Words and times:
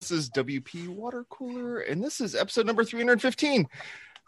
This 0.00 0.10
is 0.10 0.30
WP 0.30 0.88
Water 0.88 1.24
Cooler, 1.30 1.80
and 1.80 2.04
this 2.04 2.20
is 2.20 2.34
episode 2.34 2.66
number 2.66 2.84
315. 2.84 3.66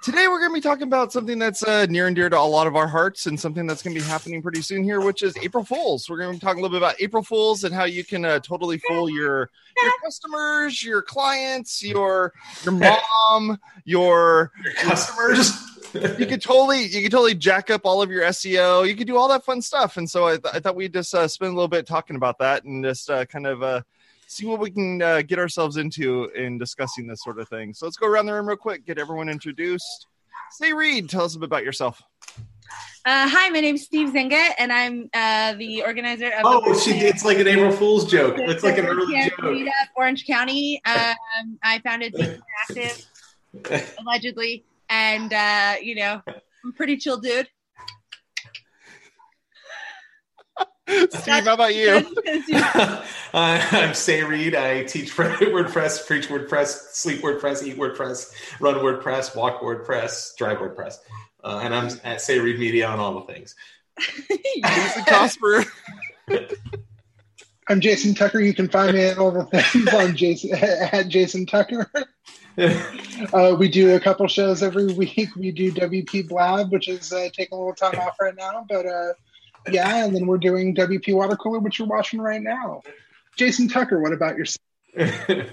Today, 0.02 0.26
we're 0.26 0.38
going 0.38 0.50
to 0.50 0.54
be 0.54 0.60
talking 0.60 0.84
about 0.84 1.12
something 1.12 1.38
that's 1.38 1.62
uh, 1.62 1.84
near 1.90 2.06
and 2.06 2.16
dear 2.16 2.30
to 2.30 2.38
a 2.38 2.40
lot 2.40 2.66
of 2.66 2.74
our 2.74 2.86
hearts 2.88 3.26
and 3.26 3.38
something 3.38 3.66
that's 3.66 3.82
going 3.82 3.94
to 3.94 4.00
be 4.00 4.06
happening 4.06 4.40
pretty 4.40 4.62
soon 4.62 4.82
here, 4.82 5.00
which 5.00 5.22
is 5.22 5.36
April 5.36 5.62
Fools. 5.64 6.08
We're 6.08 6.16
going 6.16 6.30
to 6.30 6.36
be 6.36 6.40
talking 6.40 6.60
a 6.60 6.62
little 6.62 6.74
bit 6.78 6.82
about 6.82 7.00
April 7.00 7.22
Fools 7.22 7.64
and 7.64 7.74
how 7.74 7.84
you 7.84 8.02
can 8.02 8.24
uh, 8.24 8.38
totally 8.40 8.78
fool 8.88 9.10
your 9.10 9.50
your 9.82 9.92
customers, 10.02 10.82
your 10.82 11.02
clients, 11.02 11.82
your 11.82 12.32
your 12.64 12.72
mom, 13.30 13.58
your 13.84 14.50
Your 14.64 14.72
customers. 14.74 15.52
you 15.94 16.26
could 16.26 16.40
totally 16.42 16.86
you 16.86 17.02
could 17.02 17.12
totally 17.12 17.34
jack 17.34 17.68
up 17.70 17.82
all 17.84 18.00
of 18.00 18.10
your 18.10 18.22
SEO. 18.22 18.88
You 18.88 18.96
could 18.96 19.06
do 19.06 19.16
all 19.18 19.28
that 19.28 19.44
fun 19.44 19.60
stuff. 19.60 19.96
And 19.98 20.08
so 20.08 20.28
I, 20.28 20.38
th- 20.38 20.54
I 20.54 20.60
thought 20.60 20.76
we'd 20.76 20.94
just 20.94 21.14
uh, 21.14 21.28
spend 21.28 21.52
a 21.52 21.54
little 21.54 21.68
bit 21.68 21.86
talking 21.86 22.16
about 22.16 22.38
that 22.38 22.64
and 22.64 22.82
just 22.82 23.10
uh, 23.10 23.26
kind 23.26 23.46
of 23.46 23.62
uh, 23.62 23.82
see 24.28 24.46
what 24.46 24.60
we 24.60 24.70
can 24.70 25.02
uh, 25.02 25.22
get 25.22 25.38
ourselves 25.38 25.78
into 25.78 26.26
in 26.36 26.58
discussing 26.58 27.06
this 27.06 27.22
sort 27.22 27.40
of 27.40 27.48
thing. 27.48 27.74
So 27.74 27.86
let's 27.86 27.96
go 27.96 28.06
around 28.06 28.26
the 28.26 28.34
room 28.34 28.46
real 28.46 28.56
quick, 28.56 28.84
get 28.86 28.98
everyone 28.98 29.28
introduced. 29.28 30.06
Say, 30.52 30.72
Reed, 30.72 31.08
tell 31.08 31.24
us 31.24 31.34
a 31.34 31.38
bit 31.38 31.46
about 31.46 31.64
yourself. 31.64 32.02
Uh, 33.04 33.26
hi, 33.26 33.48
my 33.48 33.60
name's 33.60 33.82
Steve 33.84 34.10
Zehngut, 34.10 34.50
and 34.58 34.70
I'm 34.70 35.08
uh, 35.14 35.54
the 35.54 35.82
organizer 35.82 36.26
of. 36.26 36.42
Oh, 36.44 36.74
the 36.74 36.78
she 36.78 36.90
it's 36.90 37.24
like 37.24 37.38
an 37.38 37.48
April 37.48 37.72
Fool's 37.72 38.04
joke. 38.04 38.34
It's 38.38 38.62
like 38.62 38.76
an 38.76 38.84
the 38.84 38.90
early 38.90 39.22
joke. 39.22 39.38
Meetup, 39.38 39.70
Orange 39.96 40.26
County. 40.26 40.82
Um, 40.84 41.58
I 41.62 41.80
founded 41.82 42.12
Beacon 42.12 42.42
Active 42.68 43.06
allegedly, 43.98 44.64
and 44.90 45.32
uh, 45.32 45.76
you 45.80 45.94
know, 45.94 46.20
I'm 46.26 46.70
a 46.70 46.72
pretty 46.72 46.98
chill 46.98 47.16
dude. 47.16 47.48
Steve, 51.10 51.44
how 51.44 51.54
about 51.54 51.74
you? 51.74 51.90
uh, 52.54 53.02
I'm 53.32 53.90
Sé 53.90 54.26
Reed. 54.26 54.54
I 54.54 54.84
teach 54.84 55.12
WordPress, 55.16 56.06
preach 56.06 56.28
WordPress, 56.28 56.92
sleep 56.92 57.20
WordPress, 57.20 57.66
eat 57.66 57.76
WordPress, 57.76 58.32
run 58.60 58.76
WordPress, 58.76 59.36
walk 59.36 59.60
WordPress, 59.60 60.36
drive 60.36 60.58
WordPress. 60.58 60.98
Uh, 61.44 61.60
and 61.62 61.74
I'm 61.74 61.86
at 62.04 62.18
Sé 62.18 62.42
Reed 62.42 62.58
Media 62.58 62.86
on 62.88 62.98
all 62.98 63.20
the 63.20 63.32
things. 63.32 63.54
Jason 63.98 65.02
Cosper. 65.04 65.66
I'm 67.68 67.80
Jason 67.80 68.14
Tucker. 68.14 68.40
You 68.40 68.54
can 68.54 68.68
find 68.68 68.96
me 68.96 69.04
at 69.04 69.18
all 69.18 69.30
the 69.30 69.44
things 69.44 69.92
on 69.92 70.16
Jason 70.16 70.52
at 70.54 71.08
Jason 71.08 71.46
Tucker. 71.46 71.90
Uh, 73.32 73.54
we 73.58 73.68
do 73.68 73.94
a 73.94 74.00
couple 74.00 74.26
shows 74.26 74.62
every 74.62 74.92
week. 74.92 75.34
We 75.36 75.52
do 75.52 75.70
WP 75.72 76.28
Blab, 76.28 76.72
which 76.72 76.88
is 76.88 77.12
uh, 77.12 77.28
taking 77.32 77.56
a 77.56 77.58
little 77.58 77.74
time 77.74 77.98
off 78.00 78.16
right 78.20 78.34
now, 78.34 78.64
but 78.68 78.86
uh, 78.86 79.12
yeah, 79.70 80.04
and 80.04 80.14
then 80.14 80.26
we're 80.26 80.38
doing 80.38 80.74
WP 80.74 81.14
Water 81.14 81.36
Cooler, 81.36 81.58
which 81.58 81.78
you're 81.78 81.88
watching 81.88 82.20
right 82.20 82.42
now. 82.42 82.82
Jason 83.36 83.68
Tucker, 83.68 84.00
what 84.00 84.12
about 84.12 84.36
yourself? 84.36 84.62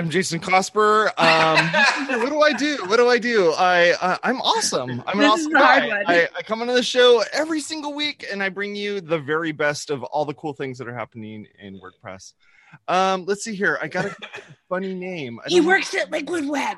I'm 0.00 0.10
Jason 0.10 0.38
Cosper. 0.38 1.06
Um, 1.18 2.20
what 2.20 2.28
do 2.28 2.40
I 2.40 2.52
do? 2.52 2.76
What 2.86 2.98
do 2.98 3.08
I 3.08 3.18
do? 3.18 3.52
I 3.58 3.90
uh, 4.00 4.16
I'm 4.22 4.40
awesome. 4.40 5.02
I'm 5.08 5.18
an 5.18 5.24
This 5.24 5.30
awesome 5.32 5.52
guy. 5.52 6.02
I, 6.06 6.28
I 6.38 6.42
come 6.42 6.60
on 6.62 6.68
the 6.68 6.84
show 6.84 7.24
every 7.32 7.60
single 7.60 7.92
week, 7.94 8.24
and 8.30 8.40
I 8.40 8.48
bring 8.48 8.76
you 8.76 9.00
the 9.00 9.18
very 9.18 9.50
best 9.50 9.90
of 9.90 10.04
all 10.04 10.24
the 10.24 10.34
cool 10.34 10.52
things 10.52 10.78
that 10.78 10.86
are 10.86 10.94
happening 10.94 11.48
in 11.58 11.80
WordPress. 11.80 12.34
Um, 12.86 13.24
let's 13.24 13.42
see 13.42 13.56
here. 13.56 13.76
I 13.82 13.88
got 13.88 14.04
a 14.06 14.14
funny 14.68 14.94
name. 14.94 15.40
I 15.44 15.48
he 15.48 15.56
don't- 15.56 15.66
works 15.66 15.92
at 15.96 16.12
Liquid 16.12 16.48
Web. 16.48 16.76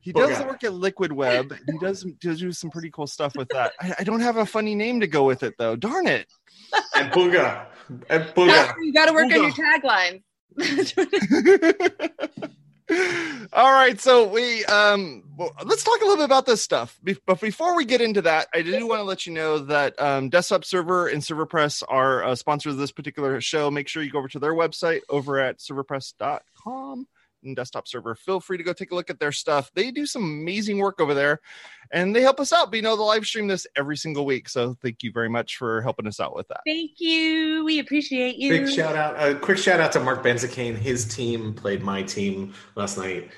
He 0.00 0.12
does 0.12 0.30
Okay. 0.30 0.44
work 0.46 0.64
at 0.64 0.72
Liquid 0.72 1.12
Web. 1.12 1.52
He 1.70 1.78
does, 1.78 2.04
does 2.20 2.40
do 2.40 2.52
some 2.52 2.70
pretty 2.70 2.90
cool 2.90 3.06
stuff 3.06 3.36
with 3.36 3.48
that. 3.48 3.72
I, 3.80 3.94
I 4.00 4.04
don't 4.04 4.20
have 4.20 4.36
a 4.36 4.46
funny 4.46 4.74
name 4.74 5.00
to 5.00 5.06
go 5.06 5.24
with 5.24 5.42
it 5.42 5.54
though. 5.58 5.76
Darn 5.76 6.06
it. 6.06 6.26
and 6.96 7.10
Booga. 7.12 7.66
And 8.08 8.24
Booga. 8.34 8.74
You 8.80 8.92
got 8.92 9.06
to 9.06 9.12
work 9.12 9.32
on 9.32 9.40
your 9.42 9.52
tagline. 9.52 10.22
All 13.52 13.72
right, 13.72 14.00
so 14.00 14.28
we 14.28 14.64
um 14.66 15.24
well, 15.36 15.50
let's 15.64 15.82
talk 15.82 16.00
a 16.00 16.04
little 16.04 16.18
bit 16.18 16.24
about 16.24 16.46
this 16.46 16.62
stuff. 16.62 16.96
Be- 17.02 17.16
but 17.26 17.40
before 17.40 17.74
we 17.74 17.84
get 17.84 18.00
into 18.00 18.22
that, 18.22 18.46
I 18.54 18.62
do 18.62 18.86
want 18.86 19.00
to 19.00 19.04
let 19.04 19.26
you 19.26 19.32
know 19.32 19.58
that 19.58 20.00
um, 20.00 20.28
Desktop 20.28 20.64
Server 20.64 21.08
and 21.08 21.20
ServerPress 21.20 21.82
are 21.88 22.22
uh, 22.24 22.36
sponsors 22.36 22.74
of 22.74 22.78
this 22.78 22.92
particular 22.92 23.40
show. 23.40 23.72
Make 23.72 23.88
sure 23.88 24.04
you 24.04 24.12
go 24.12 24.18
over 24.18 24.28
to 24.28 24.38
their 24.38 24.54
website 24.54 25.00
over 25.08 25.40
at 25.40 25.58
serverpress.com 25.58 27.08
and 27.46 27.56
Desktop 27.56 27.88
Server. 27.88 28.14
Feel 28.14 28.40
free 28.40 28.58
to 28.58 28.64
go 28.64 28.72
take 28.72 28.90
a 28.90 28.94
look 28.94 29.10
at 29.10 29.18
their 29.18 29.32
stuff. 29.32 29.70
They 29.74 29.90
do 29.90 30.06
some 30.06 30.22
amazing 30.22 30.78
work 30.78 31.00
over 31.00 31.14
there, 31.14 31.40
and 31.92 32.14
they 32.14 32.22
help 32.22 32.40
us 32.40 32.52
out. 32.52 32.70
But 32.70 32.76
you 32.76 32.82
know, 32.82 32.96
the 32.96 33.02
live 33.02 33.26
stream 33.26 33.46
this 33.46 33.66
every 33.76 33.96
single 33.96 34.26
week, 34.26 34.48
so 34.48 34.76
thank 34.82 35.02
you 35.02 35.12
very 35.12 35.28
much 35.28 35.56
for 35.56 35.80
helping 35.82 36.06
us 36.06 36.20
out 36.20 36.34
with 36.34 36.48
that. 36.48 36.60
Thank 36.66 36.92
you. 36.98 37.64
We 37.64 37.78
appreciate 37.78 38.36
you. 38.36 38.50
Big 38.50 38.68
shout 38.68 38.96
out. 38.96 39.14
A 39.18 39.34
quick 39.34 39.58
shout 39.58 39.80
out 39.80 39.92
to 39.92 40.00
Mark 40.00 40.22
Benzicane. 40.22 40.76
His 40.76 41.04
team 41.06 41.54
played 41.54 41.82
my 41.82 42.02
team 42.02 42.54
last 42.74 42.98
night. 42.98 43.30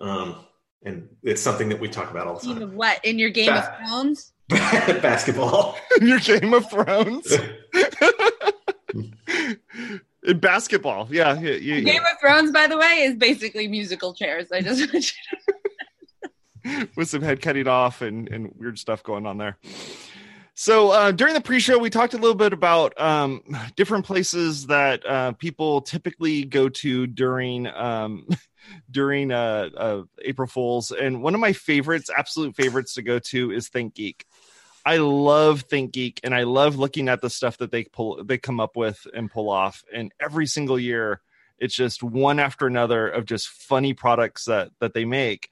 Um, 0.00 0.44
and 0.84 1.08
it's 1.22 1.42
something 1.42 1.68
that 1.68 1.80
we 1.80 1.88
talk 1.88 2.10
about 2.10 2.26
all 2.26 2.38
the 2.38 2.54
time. 2.54 2.76
what 2.76 3.04
in 3.04 3.18
your 3.18 3.30
Game 3.30 3.52
of 3.52 3.64
Thrones? 3.78 4.32
Basketball. 4.48 5.76
in 6.00 6.06
Your 6.06 6.20
Game 6.20 6.54
of 6.54 6.70
Thrones. 6.70 7.32
In 10.26 10.38
basketball, 10.40 11.08
yeah, 11.10 11.38
you- 11.38 11.52
you- 11.54 11.80
Game 11.82 12.02
of 12.02 12.18
Thrones, 12.20 12.50
by 12.50 12.66
the 12.66 12.76
way, 12.76 13.02
is 13.02 13.14
basically 13.14 13.68
musical 13.68 14.12
chairs. 14.12 14.50
I 14.52 14.60
just 14.60 14.80
want 14.92 15.12
you 16.64 16.86
with 16.96 17.08
some 17.08 17.22
head 17.22 17.40
cutting 17.40 17.68
off 17.68 18.02
and, 18.02 18.28
and 18.28 18.50
weird 18.56 18.78
stuff 18.78 19.02
going 19.02 19.24
on 19.26 19.38
there. 19.38 19.56
So 20.54 20.90
uh, 20.90 21.12
during 21.12 21.34
the 21.34 21.40
pre-show, 21.40 21.78
we 21.78 21.90
talked 21.90 22.14
a 22.14 22.18
little 22.18 22.34
bit 22.34 22.52
about 22.54 22.98
um, 22.98 23.42
different 23.76 24.06
places 24.06 24.66
that 24.68 25.04
uh, 25.06 25.32
people 25.32 25.82
typically 25.82 26.44
go 26.44 26.68
to 26.70 27.06
during 27.06 27.66
um, 27.68 28.26
during 28.90 29.30
uh, 29.30 29.68
uh, 29.76 30.02
April 30.24 30.48
Fools, 30.48 30.90
and 30.90 31.22
one 31.22 31.34
of 31.34 31.40
my 31.40 31.52
favorites, 31.52 32.10
absolute 32.16 32.56
favorites 32.56 32.94
to 32.94 33.02
go 33.02 33.18
to, 33.20 33.52
is 33.52 33.68
ThinkGeek. 33.68 34.22
I 34.86 34.98
love 34.98 35.66
ThinkGeek, 35.66 36.20
and 36.22 36.32
I 36.32 36.44
love 36.44 36.76
looking 36.76 37.08
at 37.08 37.20
the 37.20 37.28
stuff 37.28 37.58
that 37.58 37.72
they 37.72 37.84
pull, 37.84 38.22
they 38.22 38.38
come 38.38 38.60
up 38.60 38.76
with 38.76 39.04
and 39.12 39.28
pull 39.28 39.50
off. 39.50 39.82
And 39.92 40.12
every 40.20 40.46
single 40.46 40.78
year, 40.78 41.20
it's 41.58 41.74
just 41.74 42.04
one 42.04 42.38
after 42.38 42.68
another 42.68 43.08
of 43.08 43.24
just 43.24 43.48
funny 43.48 43.94
products 43.94 44.44
that 44.44 44.70
that 44.78 44.94
they 44.94 45.04
make. 45.04 45.50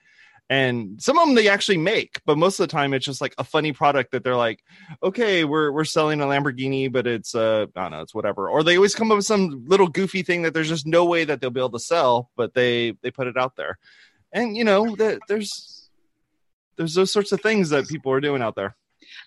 And 0.48 1.02
some 1.02 1.18
of 1.18 1.26
them 1.26 1.34
they 1.34 1.48
actually 1.48 1.78
make 1.78 2.20
but 2.26 2.36
most 2.36 2.60
of 2.60 2.68
the 2.68 2.70
time 2.70 2.92
it's 2.92 3.06
just 3.06 3.22
like 3.22 3.34
a 3.38 3.44
funny 3.44 3.72
product 3.72 4.12
that 4.12 4.22
they're 4.22 4.36
like 4.36 4.62
okay 5.02 5.42
we're 5.44 5.72
we're 5.72 5.86
selling 5.86 6.20
a 6.20 6.26
lamborghini 6.26 6.92
but 6.92 7.06
it's 7.06 7.34
uh 7.34 7.64
i 7.74 7.82
don't 7.82 7.92
know 7.92 8.02
it's 8.02 8.14
whatever. 8.14 8.50
Or 8.50 8.62
they 8.62 8.76
always 8.76 8.94
come 8.94 9.10
up 9.10 9.16
with 9.16 9.24
some 9.24 9.64
little 9.66 9.88
goofy 9.88 10.22
thing 10.22 10.42
that 10.42 10.52
there's 10.52 10.68
just 10.68 10.86
no 10.86 11.06
way 11.06 11.24
that 11.24 11.40
they'll 11.40 11.48
be 11.48 11.60
able 11.60 11.70
to 11.70 11.78
sell 11.78 12.30
but 12.36 12.52
they 12.52 12.92
they 13.00 13.10
put 13.10 13.26
it 13.26 13.38
out 13.38 13.56
there. 13.56 13.78
And 14.32 14.54
you 14.54 14.64
know 14.64 14.94
that 14.96 15.20
there's 15.28 15.88
there's 16.76 16.94
those 16.94 17.10
sorts 17.10 17.32
of 17.32 17.40
things 17.40 17.70
that 17.70 17.88
people 17.88 18.12
are 18.12 18.20
doing 18.20 18.42
out 18.42 18.54
there 18.54 18.76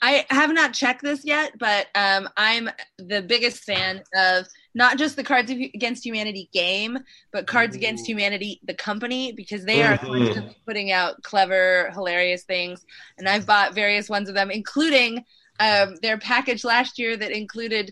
I 0.01 0.25
have 0.29 0.53
not 0.53 0.73
checked 0.73 1.01
this 1.01 1.25
yet, 1.25 1.53
but 1.57 1.87
um, 1.95 2.29
I'm 2.37 2.69
the 2.97 3.21
biggest 3.21 3.63
fan 3.63 4.03
of 4.15 4.47
not 4.75 4.97
just 4.97 5.15
the 5.15 5.23
Cards 5.23 5.49
Against 5.49 6.05
Humanity 6.05 6.49
game, 6.53 6.99
but 7.31 7.47
Cards 7.47 7.75
Against 7.75 8.07
Humanity 8.07 8.59
the 8.63 8.75
company 8.75 9.31
because 9.31 9.65
they 9.65 9.81
are 9.81 9.97
Mhm. 9.97 10.05
constantly 10.05 10.55
putting 10.65 10.91
out 10.91 11.21
clever, 11.23 11.89
hilarious 11.93 12.43
things, 12.43 12.85
and 13.17 13.27
I've 13.27 13.45
bought 13.47 13.73
various 13.73 14.09
ones 14.09 14.29
of 14.29 14.35
them, 14.35 14.51
including 14.51 15.25
um, 15.59 15.95
their 16.03 16.19
package 16.19 16.63
last 16.63 16.99
year 16.99 17.17
that 17.17 17.31
included 17.31 17.91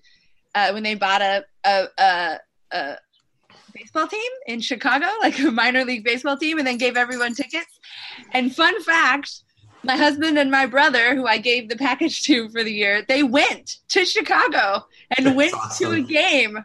uh, 0.54 0.72
when 0.72 0.84
they 0.84 0.94
bought 0.96 1.22
a, 1.22 1.44
a, 1.66 1.86
a, 1.98 2.40
a 2.72 2.98
baseball 3.74 4.08
team 4.08 4.32
in 4.46 4.62
Chicago, 4.62 5.08
like 5.22 5.40
a 5.40 5.50
minor 5.52 5.84
league 5.84 6.04
baseball 6.04 6.38
team, 6.38 6.60
and 6.60 6.68
then 6.68 6.78
gave 6.78 6.96
everyone 6.96 7.34
tickets. 7.34 7.80
And 8.34 8.56
fun 8.56 8.82
fact 8.84 9.42
my 9.85 9.96
husband 9.97 10.38
and 10.38 10.50
my 10.51 10.66
brother, 10.66 11.16
who 11.16 11.25
I 11.28 11.38
gave 11.38 11.69
the 11.69 11.75
package 11.75 12.23
to 12.23 12.50
for 12.50 12.63
the 12.63 12.72
year, 12.73 13.03
they 13.07 13.23
went 13.23 13.78
to 13.90 14.06
Chicago 14.06 14.85
and 15.18 15.28
That's 15.28 15.35
went 15.35 15.53
to 15.78 15.91
a 15.91 16.01
game 16.01 16.57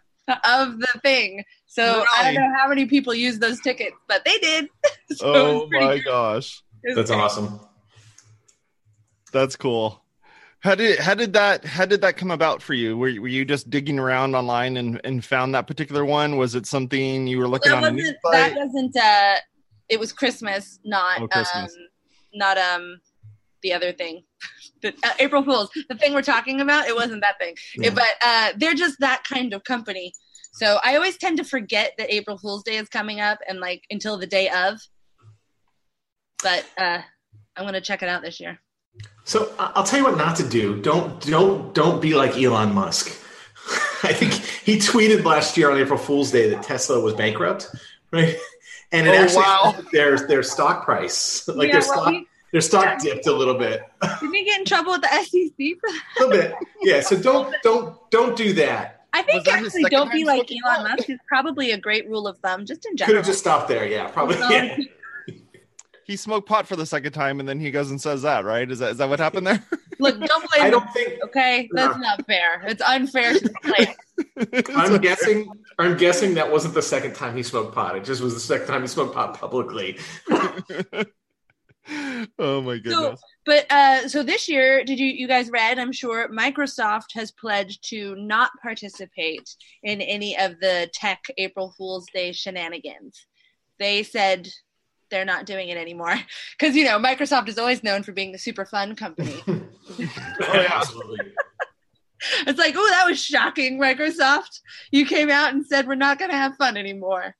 of 0.44 0.78
the 0.78 1.00
thing. 1.02 1.44
So 1.66 2.04
I 2.16 2.24
don't 2.24 2.34
know 2.34 2.52
how 2.56 2.68
many 2.68 2.86
people 2.86 3.14
used 3.14 3.40
those 3.40 3.60
tickets, 3.60 3.96
but 4.08 4.24
they 4.24 4.38
did. 4.38 4.68
So 5.16 5.26
oh 5.34 5.68
my 5.70 5.96
good. 5.96 6.04
gosh 6.04 6.62
That's 6.94 7.10
great. 7.10 7.20
awesome. 7.20 7.58
that's 9.32 9.56
cool 9.56 10.04
how 10.60 10.74
did 10.74 10.98
how 11.00 11.14
did 11.14 11.32
that 11.32 11.64
how 11.64 11.84
did 11.84 12.00
that 12.02 12.16
come 12.16 12.30
about 12.30 12.62
for 12.62 12.74
you 12.74 12.96
were, 12.96 13.08
you- 13.08 13.22
were 13.22 13.28
you 13.28 13.44
just 13.44 13.70
digging 13.70 13.98
around 13.98 14.34
online 14.36 14.76
and 14.76 15.00
and 15.04 15.24
found 15.24 15.54
that 15.54 15.66
particular 15.66 16.04
one 16.04 16.36
was 16.36 16.54
it 16.54 16.66
something 16.66 17.26
you 17.26 17.38
were 17.38 17.48
looking 17.48 17.72
That 17.72 17.82
on 17.84 17.94
wasn't. 17.96 18.16
That 18.32 18.54
wasn't. 18.56 18.96
Uh, 18.96 19.34
it 19.88 19.98
was 19.98 20.12
Christmas, 20.12 20.78
not 20.84 21.20
Oh, 21.22 21.28
Christmas. 21.28 21.72
um, 21.74 21.88
not 22.34 22.56
um, 22.58 23.00
the 23.62 23.72
other 23.72 23.92
thing. 23.92 24.24
The, 24.82 24.94
uh, 25.04 25.10
April 25.18 25.42
Fools, 25.44 25.68
the 25.90 25.94
thing 25.94 26.14
we're 26.14 26.22
talking 26.22 26.62
about, 26.62 26.88
it 26.88 26.94
wasn't 26.96 27.20
that 27.20 27.38
thing. 27.38 27.54
Yeah. 27.76 27.90
But 27.90 28.14
uh, 28.24 28.52
they're 28.56 28.72
just 28.72 28.98
that 29.00 29.24
kind 29.24 29.52
of 29.52 29.62
company. 29.62 30.14
So 30.54 30.78
I 30.82 30.94
always 30.96 31.18
tend 31.18 31.36
to 31.36 31.44
forget 31.44 31.92
that 31.98 32.10
April 32.10 32.38
Fool's 32.38 32.62
Day 32.62 32.76
is 32.76 32.88
coming 32.88 33.20
up, 33.20 33.40
and 33.46 33.60
like 33.60 33.82
until 33.90 34.16
the 34.16 34.26
day 34.26 34.48
of. 34.48 34.80
But 36.42 36.64
uh, 36.78 37.00
I'm 37.56 37.64
gonna 37.66 37.80
check 37.82 38.02
it 38.02 38.08
out 38.08 38.22
this 38.22 38.40
year. 38.40 38.58
So 39.24 39.52
I- 39.58 39.72
I'll 39.74 39.84
tell 39.84 39.98
you 39.98 40.04
what 40.06 40.16
not 40.16 40.36
to 40.36 40.48
do. 40.48 40.80
Don't 40.80 41.20
don't 41.26 41.74
don't 41.74 42.00
be 42.00 42.14
like 42.14 42.36
Elon 42.38 42.72
Musk. 42.74 43.08
I 44.02 44.14
think 44.14 44.32
he 44.32 44.78
tweeted 44.78 45.24
last 45.24 45.58
year 45.58 45.70
on 45.70 45.76
April 45.78 45.98
Fool's 45.98 46.30
Day 46.30 46.48
that 46.50 46.62
Tesla 46.62 47.00
was 47.00 47.12
bankrupt, 47.14 47.68
right? 48.12 48.34
And 48.92 49.06
it 49.06 49.10
Oh, 49.10 49.22
actually 49.22 49.42
wow. 49.42 49.74
their 49.92 50.26
their 50.26 50.42
stock 50.42 50.86
price, 50.86 51.46
like 51.48 51.68
Yeah, 51.68 51.80
their 51.80 51.88
well, 51.88 52.00
stock, 52.02 52.12
he- 52.14 52.26
their 52.52 52.60
stock 52.60 53.00
dipped 53.00 53.26
a 53.26 53.32
little 53.32 53.54
bit, 53.54 53.82
Didn't 54.20 54.34
he 54.34 54.44
get 54.44 54.58
in 54.60 54.64
trouble 54.64 54.92
with 54.92 55.02
the 55.02 55.08
SEC 55.08 55.78
for 55.80 55.88
that? 55.88 56.02
A 56.18 56.24
little 56.26 56.42
bit. 56.42 56.54
Yeah, 56.82 57.00
so 57.00 57.20
don't 57.20 57.54
don't 57.62 57.96
don't 58.10 58.36
do 58.36 58.52
that. 58.54 59.06
I 59.12 59.22
think 59.22 59.38
Was 59.38 59.44
that 59.46 59.58
his 59.58 59.66
actually 59.74 59.90
don't 59.90 60.12
be 60.12 60.24
like 60.24 60.50
Elon? 60.50 60.84
Musk 60.84 61.10
is 61.10 61.18
probably 61.28 61.72
a 61.72 61.78
great 61.78 62.08
rule 62.08 62.26
of 62.28 62.38
thumb, 62.38 62.64
just 62.64 62.86
in 62.86 62.96
general. 62.96 63.10
Could 63.10 63.16
have 63.16 63.26
just 63.26 63.40
stopped 63.40 63.68
there. 63.68 63.86
Yeah, 63.86 64.08
probably. 64.08 64.38
Yeah. 64.38 64.78
He 66.04 66.16
smoked 66.16 66.48
pot 66.48 66.66
for 66.66 66.74
the 66.74 66.86
second 66.86 67.12
time, 67.12 67.38
and 67.38 67.48
then 67.48 67.60
he 67.60 67.70
goes 67.70 67.90
and 67.90 68.00
says 68.00 68.22
that. 68.22 68.44
Right? 68.44 68.68
Is 68.70 68.80
that 68.80 68.92
is 68.92 68.98
that 68.98 69.08
what 69.08 69.20
happened 69.20 69.46
there? 69.46 69.64
Look, 70.00 70.18
don't 70.18 70.50
blame 70.50 70.62
I 70.62 70.70
don't 70.70 70.90
think 70.92 71.22
okay? 71.24 71.68
That's 71.72 71.98
not 71.98 72.26
fair. 72.26 72.62
It's 72.66 72.82
unfair 72.82 73.34
to 73.34 73.40
the 73.40 73.50
planet. 73.62 74.66
I'm 74.74 75.00
guessing. 75.00 75.50
I'm 75.78 75.96
guessing 75.96 76.34
that 76.34 76.50
wasn't 76.50 76.74
the 76.74 76.82
second 76.82 77.14
time 77.14 77.36
he 77.36 77.42
smoked 77.42 77.74
pot. 77.74 77.96
It 77.96 78.04
just 78.04 78.22
was 78.22 78.34
the 78.34 78.40
second 78.40 78.66
time 78.66 78.80
he 78.80 78.88
smoked 78.88 79.14
pot 79.14 79.38
publicly. 79.38 79.98
oh 82.38 82.60
my 82.62 82.78
goodness. 82.78 83.20
But 83.46 83.70
uh, 83.70 84.08
so 84.08 84.22
this 84.22 84.48
year, 84.48 84.84
did 84.84 84.98
you 84.98 85.06
you 85.06 85.26
guys 85.26 85.50
read? 85.50 85.78
I'm 85.78 85.92
sure 85.92 86.28
Microsoft 86.28 87.14
has 87.14 87.30
pledged 87.30 87.88
to 87.90 88.14
not 88.16 88.50
participate 88.62 89.54
in 89.82 90.00
any 90.00 90.38
of 90.38 90.60
the 90.60 90.90
tech 90.92 91.22
April 91.38 91.74
Fool's 91.76 92.06
Day 92.12 92.32
shenanigans. 92.32 93.26
They 93.78 94.02
said 94.02 94.48
they're 95.10 95.24
not 95.24 95.46
doing 95.46 95.68
it 95.68 95.76
anymore 95.76 96.14
because 96.58 96.76
you 96.76 96.84
know 96.84 96.98
Microsoft 96.98 97.48
is 97.48 97.58
always 97.58 97.82
known 97.82 98.02
for 98.02 98.12
being 98.12 98.32
the 98.32 98.38
super 98.38 98.64
fun 98.64 98.94
company. 98.94 99.42
oh 99.48 99.60
yeah, 99.98 100.68
Absolutely. 100.72 101.18
it's 102.46 102.58
like, 102.58 102.74
oh, 102.76 102.90
that 102.90 103.06
was 103.06 103.22
shocking, 103.22 103.80
Microsoft. 103.80 104.60
You 104.90 105.06
came 105.06 105.30
out 105.30 105.52
and 105.52 105.66
said 105.66 105.86
we're 105.86 105.94
not 105.94 106.18
going 106.18 106.30
to 106.30 106.36
have 106.36 106.56
fun 106.56 106.76
anymore. 106.76 107.34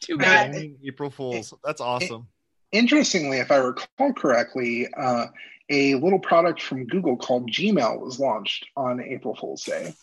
Too 0.00 0.16
bad. 0.18 0.52
Blaming 0.52 0.78
April 0.84 1.10
Fools. 1.10 1.52
That's 1.64 1.80
awesome. 1.80 2.28
Interestingly, 2.72 3.38
if 3.38 3.50
I 3.50 3.56
recall 3.56 4.12
correctly, 4.12 4.88
uh, 4.96 5.26
a 5.70 5.94
little 5.96 6.18
product 6.18 6.62
from 6.62 6.86
Google 6.86 7.16
called 7.16 7.50
Gmail 7.50 8.00
was 8.00 8.18
launched 8.20 8.66
on 8.76 9.00
April 9.02 9.34
Fool's 9.36 9.64
Day. 9.64 9.94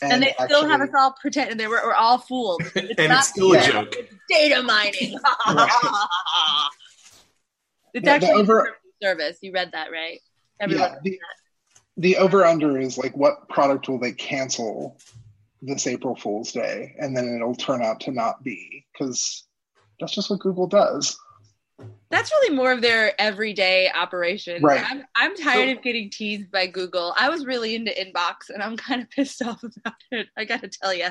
And, 0.00 0.22
they 0.22 0.32
still 0.44 0.66
have 0.68 0.80
us 0.80 0.90
all 0.96 1.12
pretend 1.20 1.58
they 1.58 1.66
were 1.66 1.80
we're 1.84 1.92
all 1.92 2.18
fooled. 2.18 2.62
It's 2.76 2.76
and 2.98 3.08
not 3.08 3.18
it's 3.20 3.28
still 3.28 3.52
a 3.52 3.56
yeah. 3.56 3.70
joke. 3.70 3.94
data 4.28 4.62
mining. 4.62 4.92
it's 7.92 7.94
The- 7.94 8.00
the 8.00 8.10
actually 8.10 8.30
over- 8.32 8.66
a 8.66 9.04
service. 9.04 9.38
You 9.42 9.52
read 9.52 9.72
that, 9.72 9.90
right? 9.90 10.20
yeah, 10.60 10.64
Everyone. 10.64 10.98
the, 11.02 11.20
the 11.96 12.16
over 12.18 12.44
under 12.44 12.78
is 12.78 12.96
like 12.98 13.16
what 13.16 13.48
product 13.48 13.88
will 13.88 13.98
they 13.98 14.12
cancel 14.12 14.96
this 15.62 15.86
April 15.86 16.14
Fool's 16.16 16.52
Day, 16.52 16.94
and 16.98 17.16
then 17.16 17.34
it'll 17.34 17.54
turn 17.54 17.82
out 17.82 18.00
to 18.00 18.12
not 18.12 18.42
be 18.44 18.86
because 18.92 19.44
that's 20.00 20.14
just 20.14 20.30
what 20.30 20.40
Google 20.40 20.66
does. 20.66 21.18
That's 22.10 22.32
really 22.32 22.56
more 22.56 22.72
of 22.72 22.80
their 22.80 23.20
everyday 23.20 23.90
operation. 23.90 24.62
Right. 24.62 24.84
I'm, 24.88 25.04
I'm 25.14 25.36
tired 25.36 25.68
So- 25.68 25.76
of 25.76 25.82
getting 25.82 26.10
teased 26.10 26.50
by 26.50 26.66
Google. 26.66 27.14
I 27.16 27.28
was 27.28 27.44
really 27.46 27.74
into 27.74 27.90
Inbox, 27.92 28.50
and 28.52 28.62
I'm 28.62 28.76
kind 28.76 29.02
of 29.02 29.10
pissed 29.10 29.42
off 29.42 29.62
about 29.62 29.94
it. 30.10 30.28
I 30.36 30.44
got 30.44 30.60
to 30.62 30.68
tell 30.68 30.92
you. 30.94 31.08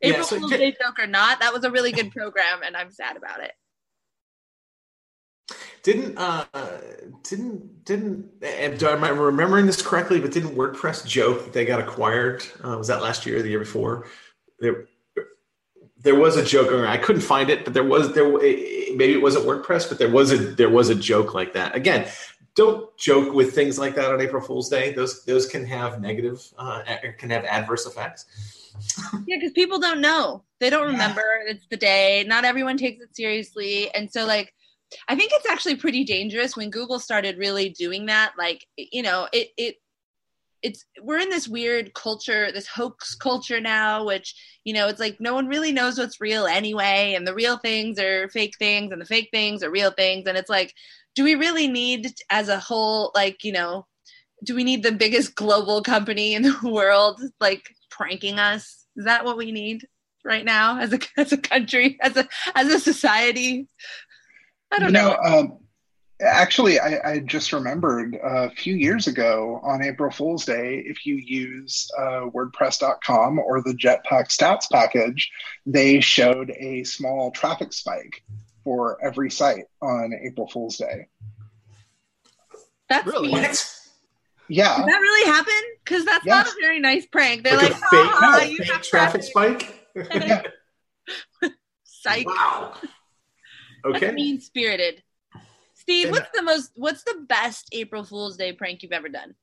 Yeah, 0.00 0.10
April 0.10 0.24
so 0.24 0.38
Fool's 0.38 0.52
ju- 0.52 0.58
Day 0.58 0.70
joke 0.72 0.98
or 0.98 1.06
not, 1.06 1.40
that 1.40 1.52
was 1.52 1.64
a 1.64 1.70
really 1.70 1.92
good 1.92 2.12
program, 2.12 2.60
and 2.64 2.76
I'm 2.76 2.90
sad 2.90 3.16
about 3.16 3.42
it. 3.42 3.52
Didn't 5.82 6.18
uh 6.18 6.44
didn't 7.22 7.84
didn't 7.84 8.30
I 8.42 8.92
am 8.92 9.04
I 9.04 9.08
remembering 9.08 9.66
this 9.66 9.80
correctly? 9.80 10.20
But 10.20 10.32
didn't 10.32 10.54
WordPress 10.56 11.06
joke 11.06 11.44
that 11.44 11.52
they 11.52 11.64
got 11.64 11.80
acquired? 11.80 12.44
Uh, 12.64 12.76
was 12.76 12.88
that 12.88 13.02
last 13.02 13.26
year 13.26 13.38
or 13.38 13.42
the 13.42 13.48
year 13.48 13.58
before? 13.58 14.06
There, 14.60 14.86
there 16.00 16.14
was 16.14 16.36
a 16.36 16.44
joke. 16.44 16.72
I 16.72 16.96
couldn't 16.96 17.22
find 17.22 17.50
it, 17.50 17.64
but 17.64 17.74
there 17.74 17.84
was 17.84 18.14
there. 18.14 18.30
Maybe 18.30 19.12
it 19.12 19.22
wasn't 19.22 19.46
WordPress, 19.46 19.88
but 19.88 19.98
there 19.98 20.10
was 20.10 20.32
a 20.32 20.36
there 20.36 20.70
was 20.70 20.88
a 20.88 20.94
joke 20.94 21.34
like 21.34 21.52
that. 21.54 21.74
Again, 21.74 22.08
don't 22.54 22.96
joke 22.96 23.32
with 23.32 23.54
things 23.54 23.78
like 23.78 23.94
that 23.94 24.12
on 24.12 24.20
April 24.20 24.42
Fool's 24.42 24.68
Day. 24.68 24.92
Those 24.92 25.24
those 25.24 25.46
can 25.46 25.64
have 25.66 26.00
negative 26.00 26.44
uh, 26.58 26.82
can 27.16 27.30
have 27.30 27.44
adverse 27.44 27.86
effects. 27.86 28.26
Yeah, 29.26 29.36
because 29.36 29.52
people 29.52 29.78
don't 29.78 30.00
know. 30.00 30.42
They 30.58 30.70
don't 30.70 30.86
remember 30.86 31.22
it's 31.46 31.66
the 31.68 31.76
day. 31.76 32.24
Not 32.26 32.44
everyone 32.44 32.76
takes 32.76 33.02
it 33.02 33.14
seriously. 33.14 33.92
And 33.94 34.10
so, 34.10 34.26
like, 34.26 34.54
I 35.08 35.14
think 35.14 35.32
it's 35.34 35.48
actually 35.48 35.76
pretty 35.76 36.04
dangerous 36.04 36.56
when 36.56 36.70
Google 36.70 36.98
started 36.98 37.38
really 37.38 37.70
doing 37.70 38.06
that. 38.06 38.32
Like, 38.38 38.66
you 38.76 39.02
know, 39.02 39.28
it, 39.32 39.48
it, 39.56 39.76
it's, 40.62 40.84
we're 41.02 41.18
in 41.18 41.30
this 41.30 41.46
weird 41.46 41.94
culture, 41.94 42.50
this 42.50 42.66
hoax 42.66 43.14
culture 43.14 43.60
now, 43.60 44.04
which, 44.04 44.34
you 44.64 44.74
know, 44.74 44.88
it's 44.88 45.00
like 45.00 45.20
no 45.20 45.34
one 45.34 45.46
really 45.46 45.72
knows 45.72 45.98
what's 45.98 46.20
real 46.20 46.46
anyway. 46.46 47.14
And 47.14 47.26
the 47.26 47.34
real 47.34 47.58
things 47.58 47.98
are 47.98 48.28
fake 48.30 48.54
things 48.58 48.92
and 48.92 49.00
the 49.00 49.06
fake 49.06 49.28
things 49.32 49.62
are 49.62 49.70
real 49.70 49.90
things. 49.90 50.26
And 50.26 50.36
it's 50.36 50.50
like, 50.50 50.74
do 51.14 51.24
we 51.24 51.34
really 51.34 51.68
need 51.68 52.12
as 52.30 52.48
a 52.48 52.58
whole, 52.58 53.12
like, 53.14 53.44
you 53.44 53.52
know, 53.52 53.86
do 54.44 54.54
we 54.54 54.64
need 54.64 54.82
the 54.82 54.92
biggest 54.92 55.34
global 55.34 55.82
company 55.82 56.34
in 56.34 56.42
the 56.42 56.58
world 56.62 57.20
like 57.40 57.74
pranking 57.90 58.38
us? 58.38 58.86
Is 58.96 59.04
that 59.04 59.24
what 59.24 59.36
we 59.36 59.52
need 59.52 59.86
right 60.24 60.44
now 60.44 60.78
as 60.78 60.92
a 60.92 60.98
as 61.16 61.32
a 61.32 61.38
country, 61.38 61.98
as 62.00 62.16
a 62.16 62.28
as 62.54 62.68
a 62.68 62.80
society? 62.80 63.68
I 64.70 64.78
don't 64.78 64.88
you 64.88 64.92
know. 64.92 65.10
know, 65.10 65.38
um, 65.38 65.58
actually, 66.20 66.78
I, 66.80 67.12
I 67.12 67.18
just 67.20 67.52
remembered 67.52 68.18
a 68.22 68.50
few 68.50 68.74
years 68.74 69.06
ago 69.06 69.60
on 69.62 69.82
April 69.82 70.10
Fool's 70.10 70.44
Day, 70.44 70.82
if 70.86 71.06
you 71.06 71.14
use 71.14 71.90
uh, 71.98 72.26
WordPress.com 72.34 73.38
or 73.38 73.62
the 73.62 73.72
Jetpack 73.72 74.28
Stats 74.28 74.70
package, 74.70 75.30
they 75.66 76.00
showed 76.00 76.50
a 76.50 76.84
small 76.84 77.30
traffic 77.30 77.72
spike 77.72 78.22
for 78.64 78.98
every 79.02 79.30
site 79.30 79.64
on 79.80 80.12
April 80.22 80.48
Fool's 80.48 80.76
Day. 80.76 81.06
That's 82.88 83.06
Really? 83.06 83.28
mean. 83.28 83.42
What? 83.42 83.74
Yeah, 84.50 84.78
Did 84.78 84.86
that 84.88 84.98
really 85.00 85.30
happen? 85.30 85.54
Because 85.84 86.06
that's 86.06 86.24
not 86.24 86.46
a 86.46 86.52
very 86.60 86.80
nice 86.80 87.04
prank. 87.04 87.44
They're 87.44 87.54
Like, 87.56 87.64
like, 87.64 87.72
a 87.72 87.74
fake, 87.74 87.82
"Ah, 87.92 88.38
a 88.40 88.46
you 88.46 88.56
fake 88.56 88.66
have 88.68 88.82
traffic 88.82 89.22
spike. 89.22 89.74
Yeah. 90.12 90.42
Psych. 91.84 92.26
Wow. 92.26 92.74
Okay. 93.84 94.12
mean 94.12 94.40
spirited. 94.40 95.02
Steve, 95.74 96.10
what's 96.10 96.30
the 96.34 96.42
most? 96.42 96.72
What's 96.74 97.02
the 97.04 97.24
best 97.28 97.68
April 97.72 98.04
Fool's 98.04 98.36
Day 98.36 98.52
prank 98.52 98.82
you've 98.82 98.92
ever 98.92 99.08
done? 99.08 99.34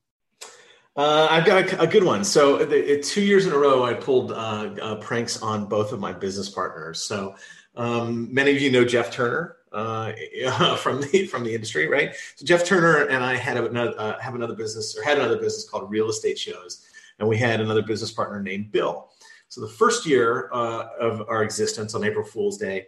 Uh, 0.96 1.28
I've 1.30 1.46
got 1.46 1.74
a, 1.74 1.82
a 1.82 1.88
good 1.88 2.04
one. 2.04 2.24
So, 2.24 2.64
the, 2.64 3.02
two 3.02 3.22
years 3.22 3.46
in 3.46 3.52
a 3.52 3.58
row, 3.58 3.84
I 3.84 3.94
pulled 3.94 4.32
uh, 4.32 4.36
uh, 4.82 4.96
pranks 4.98 5.42
on 5.42 5.66
both 5.66 5.92
of 5.92 6.00
my 6.00 6.14
business 6.14 6.50
partners. 6.50 7.02
So, 7.02 7.36
um, 7.76 8.34
many 8.34 8.56
of 8.56 8.62
you 8.62 8.72
know 8.72 8.86
Jeff 8.86 9.12
Turner 9.12 9.58
uh, 9.74 10.14
from 10.78 11.02
the 11.02 11.26
from 11.26 11.44
the 11.44 11.54
industry, 11.54 11.88
right? 11.88 12.16
So, 12.36 12.46
Jeff 12.46 12.66
Turner 12.66 13.08
and 13.08 13.24
I 13.24 13.36
had 13.36 13.58
another 13.58 13.94
uh, 13.98 14.20
have 14.20 14.36
another 14.36 14.56
business 14.56 14.98
or 14.98 15.04
had 15.04 15.18
another 15.18 15.38
business 15.38 15.68
called 15.68 15.90
Real 15.90 16.10
Estate 16.10 16.40
Shows, 16.40 16.86
and 17.20 17.28
we 17.28 17.38
had 17.38 17.60
another 17.60 17.82
business 17.82 18.12
partner 18.12 18.42
named 18.42 18.72
Bill. 18.72 19.10
So, 19.50 19.62
the 19.62 19.68
first 19.68 20.06
year 20.06 20.50
uh, 20.54 20.88
of 21.00 21.28
our 21.28 21.44
existence 21.44 21.94
on 21.94 22.06
April 22.06 22.26
Fool's 22.26 22.58
Day, 22.58 22.88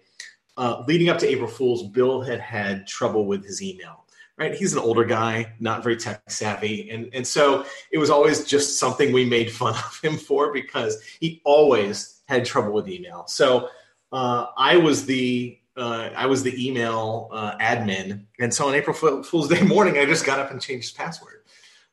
uh, 0.57 0.83
leading 0.87 1.09
up 1.09 1.19
to 1.19 1.27
April 1.27 1.47
Fool's, 1.47 1.83
Bill 1.83 2.21
had 2.21 2.39
had 2.39 2.87
trouble 2.87 3.25
with 3.25 3.45
his 3.45 3.61
email. 3.61 4.03
Right, 4.37 4.53
he's 4.53 4.73
an 4.73 4.79
older 4.79 5.03
guy, 5.03 5.53
not 5.59 5.81
very 5.81 5.97
tech 5.97 6.29
savvy, 6.29 6.91
and 6.91 7.09
and 7.11 7.25
so 7.25 7.65
it 7.91 7.97
was 7.97 8.11
always 8.11 8.45
just 8.45 8.77
something 8.77 9.11
we 9.11 9.25
made 9.25 9.51
fun 9.51 9.73
of 9.73 9.99
him 10.03 10.15
for 10.15 10.53
because 10.53 11.01
he 11.19 11.41
always 11.43 12.21
had 12.27 12.45
trouble 12.45 12.71
with 12.71 12.87
email. 12.87 13.25
So 13.25 13.69
uh, 14.11 14.45
I 14.55 14.77
was 14.77 15.07
the 15.07 15.57
uh, 15.75 16.09
I 16.15 16.27
was 16.27 16.43
the 16.43 16.67
email 16.67 17.29
uh, 17.31 17.57
admin, 17.57 18.25
and 18.39 18.53
so 18.53 18.67
on 18.67 18.75
April 18.75 18.95
Fool- 18.95 19.23
Fool's 19.23 19.47
Day 19.47 19.61
morning, 19.63 19.97
I 19.97 20.05
just 20.05 20.25
got 20.25 20.39
up 20.39 20.51
and 20.51 20.61
changed 20.61 20.89
his 20.89 20.91
password. 20.91 21.43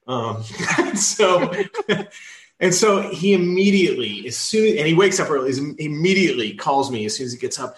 Um, 0.07 0.43
so 0.95 1.51
and 2.61 2.75
so 2.75 3.11
he 3.11 3.35
immediately, 3.35 4.27
as 4.27 4.37
soon 4.37 4.79
and 4.79 4.87
he 4.87 4.95
wakes 4.95 5.19
up 5.19 5.31
early, 5.31 5.53
he 5.53 5.85
immediately 5.85 6.55
calls 6.55 6.91
me 6.91 7.05
as 7.05 7.17
soon 7.17 7.27
as 7.27 7.33
he 7.33 7.39
gets 7.39 7.59
up. 7.59 7.77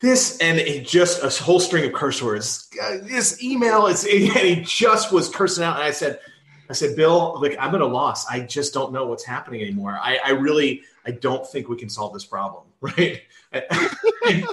This 0.00 0.38
and 0.38 0.86
just 0.86 1.22
a 1.22 1.42
whole 1.42 1.60
string 1.60 1.84
of 1.84 1.92
curse 1.92 2.22
words. 2.22 2.68
Uh, 2.82 2.98
this 3.02 3.42
email 3.42 3.86
is, 3.86 4.04
and 4.10 4.12
he 4.12 4.62
just 4.62 5.12
was 5.12 5.28
cursing 5.28 5.62
out. 5.62 5.76
And 5.76 5.84
I 5.84 5.90
said, 5.90 6.20
I 6.70 6.72
said, 6.72 6.96
Bill, 6.96 7.38
like 7.40 7.56
I'm 7.58 7.74
at 7.74 7.80
a 7.80 7.86
loss. 7.86 8.26
I 8.26 8.40
just 8.40 8.72
don't 8.72 8.92
know 8.92 9.06
what's 9.06 9.24
happening 9.24 9.60
anymore. 9.60 9.98
I, 10.00 10.18
I 10.24 10.30
really, 10.30 10.82
I 11.04 11.10
don't 11.10 11.46
think 11.46 11.68
we 11.68 11.76
can 11.76 11.88
solve 11.88 12.14
this 12.14 12.24
problem, 12.24 12.64
right? 12.80 13.22
and 13.52 14.46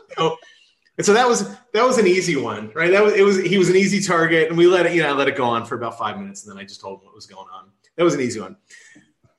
so 1.06 1.14
that 1.14 1.28
was 1.28 1.48
that 1.74 1.86
was 1.86 2.00
an 2.00 2.08
easy 2.08 2.36
one, 2.36 2.72
right? 2.74 2.92
That 2.92 3.04
was 3.04 3.14
it 3.14 3.22
was 3.22 3.42
he 3.42 3.58
was 3.58 3.70
an 3.70 3.76
easy 3.76 4.02
target, 4.02 4.50
and 4.50 4.58
we 4.58 4.66
let 4.66 4.88
it, 4.88 4.94
you 4.94 5.04
know, 5.04 5.10
I 5.10 5.12
let 5.14 5.28
it 5.28 5.38
go 5.38 5.46
on 5.46 5.66
for 5.66 5.76
about 5.76 5.98
five 5.98 6.20
minutes, 6.20 6.44
and 6.44 6.52
then 6.52 6.62
I 6.62 6.66
just 6.66 6.82
told 6.82 7.00
him 7.00 7.06
what 7.06 7.16
was 7.16 7.28
going 7.28 7.48
on. 7.54 7.70
That 7.96 8.04
was 8.04 8.16
an 8.16 8.22
easy 8.22 8.40
one. 8.40 8.58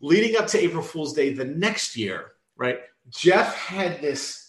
Leading 0.00 0.36
up 0.36 0.46
to 0.48 0.62
April 0.62 0.82
Fool's 0.82 1.12
Day 1.12 1.32
the 1.32 1.44
next 1.44 1.96
year, 1.96 2.32
right? 2.56 2.78
Jeff 3.10 3.56
had 3.56 4.00
this 4.00 4.47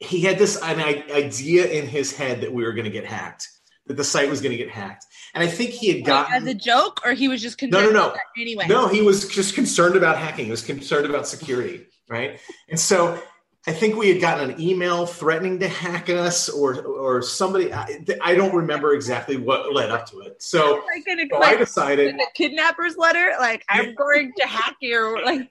he 0.00 0.22
had 0.22 0.38
this 0.38 0.60
an 0.60 0.80
idea 0.80 1.66
in 1.66 1.86
his 1.86 2.16
head 2.16 2.40
that 2.40 2.52
we 2.52 2.64
were 2.64 2.72
going 2.72 2.86
to 2.86 2.90
get 2.90 3.04
hacked 3.04 3.48
that 3.90 3.96
the 3.96 4.04
site 4.04 4.30
was 4.30 4.40
going 4.40 4.52
to 4.52 4.56
get 4.56 4.70
hacked. 4.70 5.04
And 5.34 5.42
I 5.42 5.48
think 5.48 5.70
he 5.70 5.92
had 5.92 6.04
gotten 6.04 6.34
as 6.34 6.46
a 6.46 6.54
joke, 6.54 7.00
or 7.04 7.12
he 7.12 7.26
was 7.26 7.42
just 7.42 7.58
concerned. 7.58 7.86
No, 7.86 7.90
no, 7.92 8.08
no. 8.08 8.16
Anyway, 8.38 8.66
No, 8.68 8.86
he 8.86 9.02
was 9.02 9.28
just 9.28 9.54
concerned 9.54 9.96
about 9.96 10.16
hacking. 10.16 10.44
He 10.44 10.50
was 10.50 10.62
concerned 10.62 11.06
about 11.06 11.26
security, 11.26 11.86
right? 12.08 12.40
And 12.68 12.78
so 12.78 13.20
I 13.66 13.72
think 13.72 13.96
we 13.96 14.08
had 14.08 14.20
gotten 14.20 14.50
an 14.50 14.60
email 14.60 15.06
threatening 15.06 15.58
to 15.58 15.68
hack 15.68 16.08
us, 16.08 16.48
or 16.48 16.82
or 16.82 17.20
somebody. 17.20 17.72
I, 17.72 18.04
I 18.22 18.34
don't 18.36 18.54
remember 18.54 18.94
exactly 18.94 19.36
what 19.36 19.74
led 19.74 19.90
up 19.90 20.08
to 20.10 20.20
it. 20.20 20.40
So, 20.40 20.84
like, 20.94 21.28
so 21.30 21.42
I 21.42 21.56
decided 21.56 22.14
the 22.14 22.26
kidnapper's 22.34 22.96
letter, 22.96 23.34
like 23.40 23.64
I'm 23.68 23.94
going 23.94 24.32
to 24.38 24.46
hack 24.46 24.76
you. 24.80 25.18
Like 25.24 25.50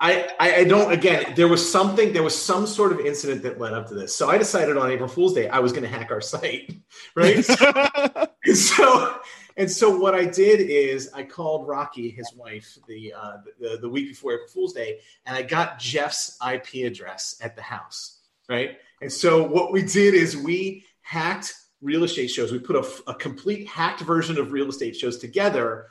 I, 0.00 0.30
I 0.38 0.64
don't 0.64 0.92
again 0.92 1.34
there 1.34 1.48
was 1.48 1.68
something 1.68 2.12
there 2.12 2.22
was 2.22 2.40
some 2.40 2.68
sort 2.68 2.92
of 2.92 3.00
incident 3.00 3.42
that 3.42 3.58
led 3.58 3.72
up 3.72 3.88
to 3.88 3.94
this. 3.94 4.14
So 4.14 4.30
I 4.30 4.38
decided 4.38 4.76
on 4.76 4.90
April 4.90 5.08
Fool's 5.08 5.34
Day 5.34 5.48
I 5.48 5.58
was 5.58 5.72
going 5.72 5.82
to 5.82 5.88
hack 5.88 6.10
our 6.10 6.20
site, 6.20 6.76
right? 7.14 7.44
And 8.44 8.56
so 8.56 9.18
and 9.58 9.70
so 9.70 9.98
what 9.98 10.14
I 10.14 10.24
did 10.24 10.60
is 10.60 11.10
I 11.12 11.24
called 11.24 11.66
Rocky, 11.66 12.10
his 12.10 12.32
wife, 12.34 12.78
the, 12.86 13.12
uh, 13.12 13.38
the 13.60 13.78
the 13.78 13.88
week 13.88 14.08
before 14.08 14.32
April 14.32 14.48
Fool's 14.48 14.72
Day, 14.72 15.00
and 15.26 15.36
I 15.36 15.42
got 15.42 15.78
Jeff's 15.78 16.38
IP 16.48 16.86
address 16.86 17.36
at 17.42 17.56
the 17.56 17.62
house, 17.62 18.20
right? 18.48 18.78
And 19.02 19.12
so 19.12 19.42
what 19.42 19.72
we 19.72 19.82
did 19.82 20.14
is 20.14 20.36
we 20.36 20.84
hacked 21.02 21.52
real 21.82 22.04
estate 22.04 22.28
shows. 22.28 22.52
We 22.52 22.60
put 22.60 22.76
a, 22.76 23.10
a 23.10 23.14
complete 23.14 23.66
hacked 23.66 24.00
version 24.00 24.38
of 24.38 24.52
real 24.52 24.68
estate 24.68 24.96
shows 24.96 25.18
together, 25.18 25.88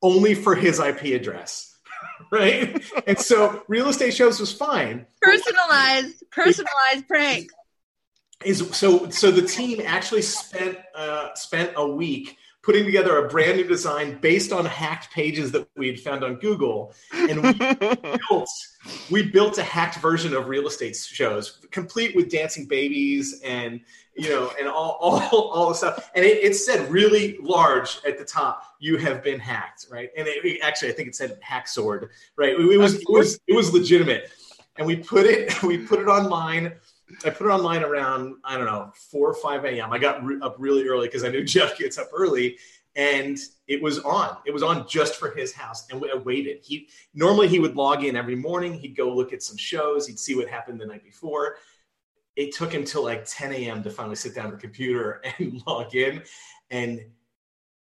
only 0.00 0.34
for 0.34 0.54
his 0.54 0.78
IP 0.78 1.06
address, 1.20 1.76
right? 2.32 2.82
and 3.06 3.18
so 3.18 3.62
real 3.68 3.88
estate 3.88 4.14
shows 4.14 4.40
was 4.40 4.52
fine. 4.52 5.06
personalized, 5.20 6.24
personalized 6.30 7.06
prank. 7.06 7.50
is 8.44 8.68
so 8.76 9.10
so 9.10 9.30
the 9.30 9.42
team 9.42 9.80
actually 9.84 10.22
spent 10.22 10.78
uh, 10.94 11.34
spent 11.34 11.72
a 11.76 11.86
week 11.86 12.37
putting 12.62 12.84
together 12.84 13.24
a 13.24 13.28
brand 13.28 13.56
new 13.56 13.64
design 13.64 14.18
based 14.20 14.52
on 14.52 14.64
hacked 14.64 15.12
pages 15.12 15.52
that 15.52 15.68
we 15.76 15.86
had 15.86 16.00
found 16.00 16.24
on 16.24 16.36
Google, 16.36 16.92
and 17.12 17.42
we 17.42 17.52
built 18.28 18.48
we 19.10 19.30
built 19.30 19.58
a 19.58 19.62
hacked 19.62 19.98
version 19.98 20.34
of 20.34 20.48
real 20.48 20.66
estate 20.66 20.96
shows, 20.96 21.66
complete 21.70 22.16
with 22.16 22.30
dancing 22.30 22.66
babies 22.66 23.40
and 23.44 23.80
you 24.16 24.28
know 24.28 24.52
and 24.58 24.68
all 24.68 24.98
all, 25.00 25.48
all 25.48 25.68
the 25.68 25.74
stuff. 25.74 26.10
And 26.14 26.24
it, 26.24 26.42
it 26.42 26.54
said 26.54 26.90
really 26.90 27.38
large 27.40 27.98
at 28.06 28.18
the 28.18 28.24
top, 28.24 28.64
"You 28.80 28.96
have 28.98 29.22
been 29.22 29.38
hacked," 29.38 29.86
right? 29.90 30.10
And 30.16 30.26
it, 30.28 30.60
actually, 30.62 30.90
I 30.90 30.92
think 30.92 31.08
it 31.08 31.14
said 31.14 31.38
"hack 31.40 31.68
sword," 31.68 32.10
right? 32.36 32.58
It, 32.58 32.78
was 32.78 32.96
it 32.96 33.08
was 33.08 33.38
it 33.46 33.54
was 33.54 33.72
legitimate, 33.72 34.30
and 34.76 34.86
we 34.86 34.96
put 34.96 35.26
it 35.26 35.62
we 35.62 35.78
put 35.78 36.00
it 36.00 36.08
online. 36.08 36.72
I 37.24 37.30
put 37.30 37.46
it 37.46 37.50
online 37.50 37.82
around 37.82 38.36
I 38.44 38.56
don't 38.56 38.66
know 38.66 38.92
four 39.10 39.28
or 39.28 39.34
five 39.34 39.64
a.m. 39.64 39.92
I 39.92 39.98
got 39.98 40.22
re- 40.24 40.38
up 40.42 40.56
really 40.58 40.86
early 40.86 41.08
because 41.08 41.24
I 41.24 41.28
knew 41.28 41.44
Jeff 41.56 41.78
gets 41.78 41.98
up 41.98 42.08
early, 42.12 42.58
and 42.96 43.38
it 43.66 43.82
was 43.82 43.98
on. 44.00 44.36
It 44.46 44.52
was 44.52 44.62
on 44.62 44.86
just 44.88 45.16
for 45.16 45.30
his 45.30 45.52
house, 45.52 45.88
and 45.90 46.04
I 46.12 46.16
waited. 46.16 46.58
He 46.62 46.88
normally 47.14 47.48
he 47.48 47.58
would 47.58 47.76
log 47.76 48.04
in 48.04 48.16
every 48.16 48.36
morning. 48.36 48.74
He'd 48.74 48.96
go 48.96 49.12
look 49.14 49.32
at 49.32 49.42
some 49.42 49.56
shows. 49.56 50.06
He'd 50.06 50.18
see 50.18 50.34
what 50.34 50.48
happened 50.48 50.80
the 50.80 50.86
night 50.86 51.04
before. 51.04 51.56
It 52.36 52.54
took 52.54 52.72
him 52.72 52.84
till 52.84 53.02
like 53.02 53.24
10 53.24 53.52
a.m. 53.52 53.82
to 53.82 53.90
finally 53.90 54.14
sit 54.14 54.34
down 54.34 54.46
at 54.46 54.52
the 54.52 54.58
computer 54.58 55.22
and 55.38 55.62
log 55.66 55.94
in, 55.94 56.22
and 56.70 57.00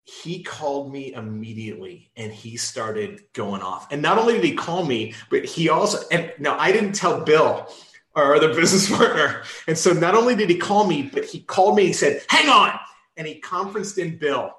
he 0.05 0.43
called 0.43 0.93
me 0.93 1.15
immediately 1.15 2.11
and 2.17 2.31
he 2.31 2.59
started 2.59 3.23
going 3.33 3.63
off. 3.63 3.91
And 3.91 4.03
not 4.03 4.19
only 4.19 4.35
did 4.35 4.45
he 4.45 4.55
call 4.55 4.85
me, 4.85 5.15
but 5.31 5.47
he 5.47 5.71
also 5.71 6.07
and 6.11 6.31
now 6.39 6.59
I 6.59 6.73
didn't 6.73 6.93
tell 6.93 7.25
Bill 7.25 7.67
our 8.15 8.35
other 8.35 8.55
business 8.55 8.89
partner. 8.97 9.43
And 9.67 9.77
so 9.77 9.93
not 9.93 10.15
only 10.15 10.35
did 10.35 10.51
he 10.51 10.57
call 10.57 10.87
me, 10.87 11.03
but 11.03 11.25
he 11.25 11.41
called 11.41 11.77
me. 11.77 11.87
He 11.87 11.93
said, 11.93 12.23
"Hang 12.29 12.49
on," 12.49 12.79
and 13.17 13.27
he 13.27 13.37
conferenced 13.37 13.99
in 13.99 14.19
Bill. 14.19 14.53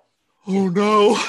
oh 0.48 0.68
no. 0.70 1.20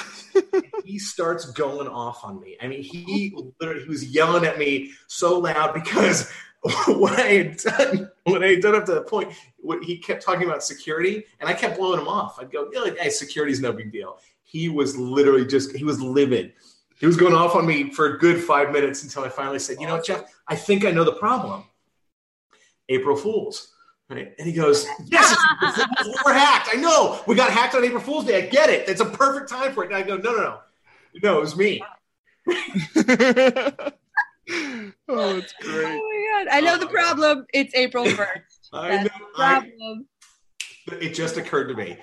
He 0.84 0.98
starts 0.98 1.46
going 1.52 1.88
off 1.88 2.22
on 2.24 2.40
me. 2.40 2.56
I 2.60 2.68
mean, 2.68 2.82
he 2.82 3.34
literally 3.58 3.82
he 3.82 3.88
was 3.88 4.04
yelling 4.04 4.44
at 4.44 4.58
me 4.58 4.92
so 5.06 5.38
loud 5.38 5.72
because 5.72 6.30
what 6.88 7.18
I 7.18 7.28
had 7.28 7.56
done, 7.56 8.10
what 8.24 8.44
I 8.44 8.48
had 8.48 8.60
done 8.60 8.74
up 8.74 8.84
to 8.86 8.94
that 8.94 9.06
point, 9.06 9.32
what 9.58 9.82
he 9.82 9.98
kept 9.98 10.22
talking 10.22 10.46
about 10.46 10.62
security, 10.62 11.24
and 11.40 11.48
I 11.48 11.54
kept 11.54 11.78
blowing 11.78 12.00
him 12.00 12.08
off. 12.08 12.38
I'd 12.38 12.50
go, 12.50 12.68
"Yeah, 12.72 12.90
hey, 13.00 13.10
security's 13.10 13.60
no 13.60 13.72
big 13.72 13.92
deal." 13.92 14.18
He 14.42 14.68
was 14.68 14.96
literally 14.96 15.46
just 15.46 15.74
he 15.74 15.84
was 15.84 16.00
livid. 16.00 16.52
He 16.98 17.06
was 17.06 17.16
going 17.16 17.34
off 17.34 17.54
on 17.54 17.66
me 17.66 17.90
for 17.90 18.14
a 18.14 18.18
good 18.18 18.42
five 18.42 18.72
minutes 18.72 19.02
until 19.02 19.24
I 19.24 19.28
finally 19.28 19.58
said, 19.58 19.78
"You 19.80 19.86
know, 19.86 19.96
what, 19.96 20.06
Jeff, 20.06 20.24
I 20.48 20.56
think 20.56 20.84
I 20.84 20.90
know 20.90 21.04
the 21.04 21.12
problem." 21.12 21.64
April 22.88 23.16
Fools. 23.16 23.72
Right? 24.08 24.34
And 24.38 24.46
he 24.46 24.52
goes, 24.52 24.86
Yes, 25.06 25.32
it's 25.32 25.78
April 25.78 26.04
Fools. 26.04 26.16
we're 26.24 26.32
hacked. 26.34 26.68
I 26.72 26.76
know. 26.76 27.20
We 27.26 27.34
got 27.34 27.50
hacked 27.50 27.74
on 27.74 27.84
April 27.84 28.00
Fool's 28.00 28.24
Day. 28.24 28.44
I 28.44 28.46
get 28.48 28.70
it. 28.70 28.88
It's 28.88 29.00
a 29.00 29.04
perfect 29.06 29.48
time 29.48 29.72
for 29.72 29.82
it. 29.84 29.88
And 29.88 29.96
I 29.96 30.02
go, 30.02 30.16
No, 30.16 30.32
no, 30.32 30.42
no. 30.42 30.58
No, 31.22 31.38
it 31.38 31.40
was 31.40 31.56
me. 31.56 31.82
oh, 32.48 32.52
it's 34.48 35.52
great. 35.60 35.86
Oh 35.86 36.34
my 36.38 36.44
god! 36.44 36.48
I 36.52 36.60
know 36.60 36.78
the 36.78 36.86
problem. 36.86 37.46
It's 37.52 37.74
April 37.74 38.04
first. 38.06 38.68
I 38.72 38.88
That's 38.90 39.04
know. 39.04 39.26
the 39.36 39.42
I, 39.42 39.60
problem. 39.60 40.06
it 41.00 41.14
just 41.14 41.36
occurred 41.36 41.68
to 41.68 41.74
me. 41.74 41.98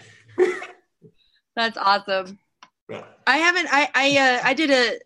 That's 1.56 1.78
awesome. 1.78 2.40
Yeah. 2.90 3.04
I 3.28 3.38
haven't. 3.38 3.68
I 3.72 3.90
I 3.94 4.18
uh, 4.18 4.42
I 4.44 4.54
did 4.54 4.72
a 4.72 5.00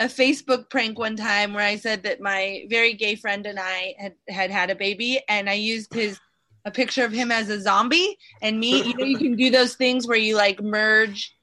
a 0.00 0.06
Facebook 0.06 0.70
prank 0.70 0.98
one 0.98 1.14
time 1.14 1.52
where 1.52 1.64
I 1.64 1.76
said 1.76 2.02
that 2.04 2.20
my 2.20 2.64
very 2.70 2.94
gay 2.94 3.14
friend 3.14 3.44
and 3.44 3.60
I 3.60 3.94
had 3.98 4.14
had 4.28 4.50
had 4.50 4.70
a 4.70 4.74
baby, 4.74 5.20
and 5.28 5.48
I 5.48 5.52
used 5.52 5.92
his 5.92 6.18
a 6.64 6.70
picture 6.70 7.04
of 7.04 7.12
him 7.12 7.30
as 7.30 7.48
a 7.50 7.60
zombie 7.60 8.18
and 8.42 8.58
me. 8.58 8.82
You 8.82 8.96
know, 8.96 9.04
you 9.04 9.18
can 9.18 9.36
do 9.36 9.50
those 9.50 9.74
things 9.76 10.06
where 10.06 10.18
you 10.18 10.36
like 10.36 10.60
merge, 10.60 11.36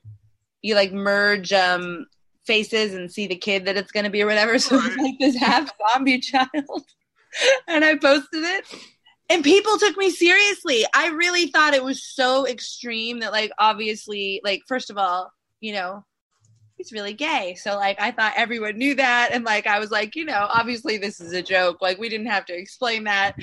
you 0.62 0.76
like 0.76 0.92
merge 0.92 1.54
um 1.54 2.08
faces 2.46 2.96
and 2.96 3.12
see 3.12 3.28
the 3.28 3.36
kid 3.36 3.66
that 3.66 3.78
it's 3.78 3.92
going 3.92 4.06
to 4.06 4.10
be 4.10 4.24
or 4.24 4.26
whatever. 4.26 4.58
So 4.58 4.80
it's 4.82 4.98
like 4.98 5.20
this 5.20 5.36
half 5.38 5.72
zombie 5.94 6.20
child, 6.22 6.84
and 7.68 7.86
I 7.86 7.96
posted 7.96 8.44
it. 8.44 8.66
And 9.30 9.44
people 9.44 9.78
took 9.78 9.98
me 9.98 10.10
seriously. 10.10 10.86
I 10.96 11.10
really 11.10 11.48
thought 11.48 11.74
it 11.74 11.84
was 11.84 12.02
so 12.02 12.48
extreme 12.48 13.20
that, 13.20 13.34
like, 13.34 13.52
obviously, 13.60 14.40
like, 14.42 14.62
first 14.68 14.90
of 14.90 14.98
all, 14.98 15.34
you 15.60 15.74
know, 15.74 16.06
he's 16.78 16.92
really 16.92 17.14
gay. 17.14 17.56
So 17.56 17.76
like 17.76 18.00
I 18.00 18.12
thought 18.12 18.34
everyone 18.38 18.78
knew 18.78 18.96
that 18.96 19.32
and 19.34 19.44
like 19.44 19.68
I 19.68 19.80
was 19.80 19.92
like, 19.92 20.16
you 20.16 20.26
know, 20.26 20.48
obviously 20.50 20.98
this 20.98 21.20
is 21.20 21.34
a 21.34 21.42
joke. 21.42 21.82
Like 21.82 21.98
we 21.98 22.08
didn't 22.08 22.28
have 22.28 22.46
to 22.46 22.58
explain 22.58 23.06
that. 23.06 23.36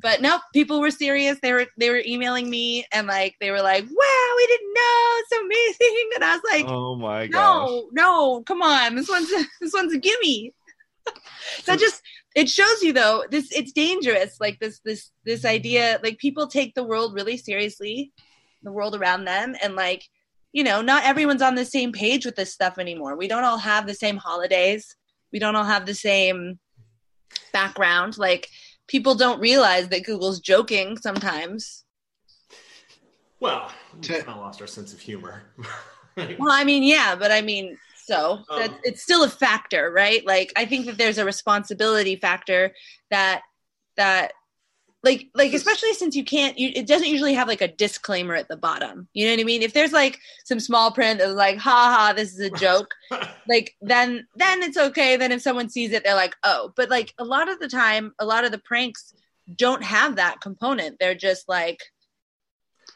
But 0.00 0.22
nope, 0.22 0.40
people 0.52 0.80
were 0.80 0.90
serious. 0.90 1.38
They 1.40 1.52
were 1.52 1.66
they 1.76 1.90
were 1.90 2.02
emailing 2.04 2.48
me 2.48 2.86
and 2.92 3.06
like 3.06 3.36
they 3.40 3.50
were 3.50 3.62
like, 3.62 3.84
"Wow, 3.84 4.34
we 4.36 4.46
didn't 4.46 4.74
know. 4.74 5.12
It's 5.18 5.32
amazing." 5.32 5.94
And 6.18 6.24
I 6.24 6.34
was 6.34 6.42
like, 6.50 6.64
oh 6.66 6.96
my 6.96 7.26
gosh. 7.26 7.68
"No, 7.68 7.88
no, 7.92 8.42
come 8.42 8.62
on. 8.62 8.96
This 8.96 9.08
one's 9.08 9.30
a, 9.30 9.44
this 9.60 9.72
one's 9.72 9.92
a 9.92 9.98
gimme." 9.98 10.54
so 11.62 11.76
just 11.76 12.02
it 12.34 12.48
shows 12.48 12.82
you 12.82 12.92
though 12.92 13.24
this 13.30 13.50
it's 13.52 13.72
dangerous 13.72 14.38
like 14.40 14.58
this 14.58 14.80
this 14.84 15.10
this 15.24 15.44
idea 15.44 15.98
like 16.02 16.18
people 16.18 16.46
take 16.46 16.74
the 16.74 16.84
world 16.84 17.14
really 17.14 17.36
seriously 17.36 18.12
the 18.62 18.72
world 18.72 18.94
around 18.94 19.24
them 19.24 19.54
and 19.62 19.74
like 19.74 20.04
you 20.52 20.64
know 20.64 20.80
not 20.82 21.04
everyone's 21.04 21.42
on 21.42 21.54
the 21.54 21.64
same 21.64 21.92
page 21.92 22.24
with 22.24 22.36
this 22.36 22.52
stuff 22.52 22.78
anymore. 22.78 23.16
We 23.16 23.28
don't 23.28 23.44
all 23.44 23.58
have 23.58 23.86
the 23.86 23.94
same 23.94 24.16
holidays. 24.16 24.96
We 25.32 25.38
don't 25.38 25.56
all 25.56 25.64
have 25.64 25.86
the 25.86 25.94
same 25.94 26.58
background. 27.52 28.18
Like 28.18 28.48
people 28.86 29.14
don't 29.14 29.40
realize 29.40 29.88
that 29.88 30.04
google's 30.04 30.40
joking 30.40 30.96
sometimes. 30.96 31.84
Well, 33.40 33.70
we 33.94 34.00
To- 34.02 34.12
kind 34.22 34.28
of 34.30 34.36
lost 34.38 34.60
our 34.60 34.66
sense 34.66 34.92
of 34.92 35.00
humor. 35.00 35.42
Right? 36.16 36.36
well 36.40 36.50
i 36.50 36.64
mean 36.64 36.82
yeah 36.82 37.14
but 37.14 37.30
i 37.30 37.40
mean 37.40 37.78
so 37.94 38.40
that 38.48 38.70
Um, 38.70 38.78
it's 38.82 39.04
still 39.04 39.22
a 39.22 39.28
factor 39.28 39.92
right? 39.92 40.26
Like 40.26 40.52
i 40.56 40.64
think 40.64 40.86
that 40.86 40.98
there's 40.98 41.16
a 41.18 41.24
responsibility 41.24 42.16
factor 42.16 42.74
that 43.12 43.42
that 43.96 44.32
like 45.04 45.28
like 45.34 45.52
especially 45.52 45.92
since 45.94 46.16
you 46.16 46.24
can't 46.24 46.58
you, 46.58 46.72
it 46.74 46.86
doesn't 46.86 47.08
usually 47.08 47.34
have 47.34 47.46
like 47.46 47.60
a 47.60 47.68
disclaimer 47.68 48.34
at 48.34 48.48
the 48.48 48.56
bottom. 48.56 49.08
You 49.12 49.26
know 49.26 49.32
what 49.32 49.40
i 49.40 49.44
mean? 49.44 49.62
If 49.62 49.72
there's 49.72 49.92
like 49.92 50.18
some 50.44 50.58
small 50.58 50.90
print 50.90 51.20
that's 51.20 51.32
like 51.32 51.58
ha 51.58 51.94
ha 51.96 52.12
this 52.14 52.32
is 52.32 52.40
a 52.40 52.50
joke 52.50 52.92
like 53.48 53.76
then 53.80 54.26
then 54.34 54.62
it's 54.62 54.76
okay. 54.76 55.16
Then 55.16 55.30
if 55.32 55.40
someone 55.42 55.68
sees 55.68 55.92
it 55.92 56.02
they're 56.04 56.14
like 56.14 56.34
oh. 56.42 56.72
But 56.76 56.90
like 56.90 57.14
a 57.18 57.24
lot 57.24 57.48
of 57.48 57.60
the 57.60 57.68
time 57.68 58.12
a 58.18 58.26
lot 58.26 58.44
of 58.44 58.50
the 58.50 58.58
pranks 58.58 59.14
don't 59.54 59.84
have 59.84 60.16
that 60.16 60.40
component. 60.40 60.98
They're 60.98 61.14
just 61.14 61.48
like 61.48 61.80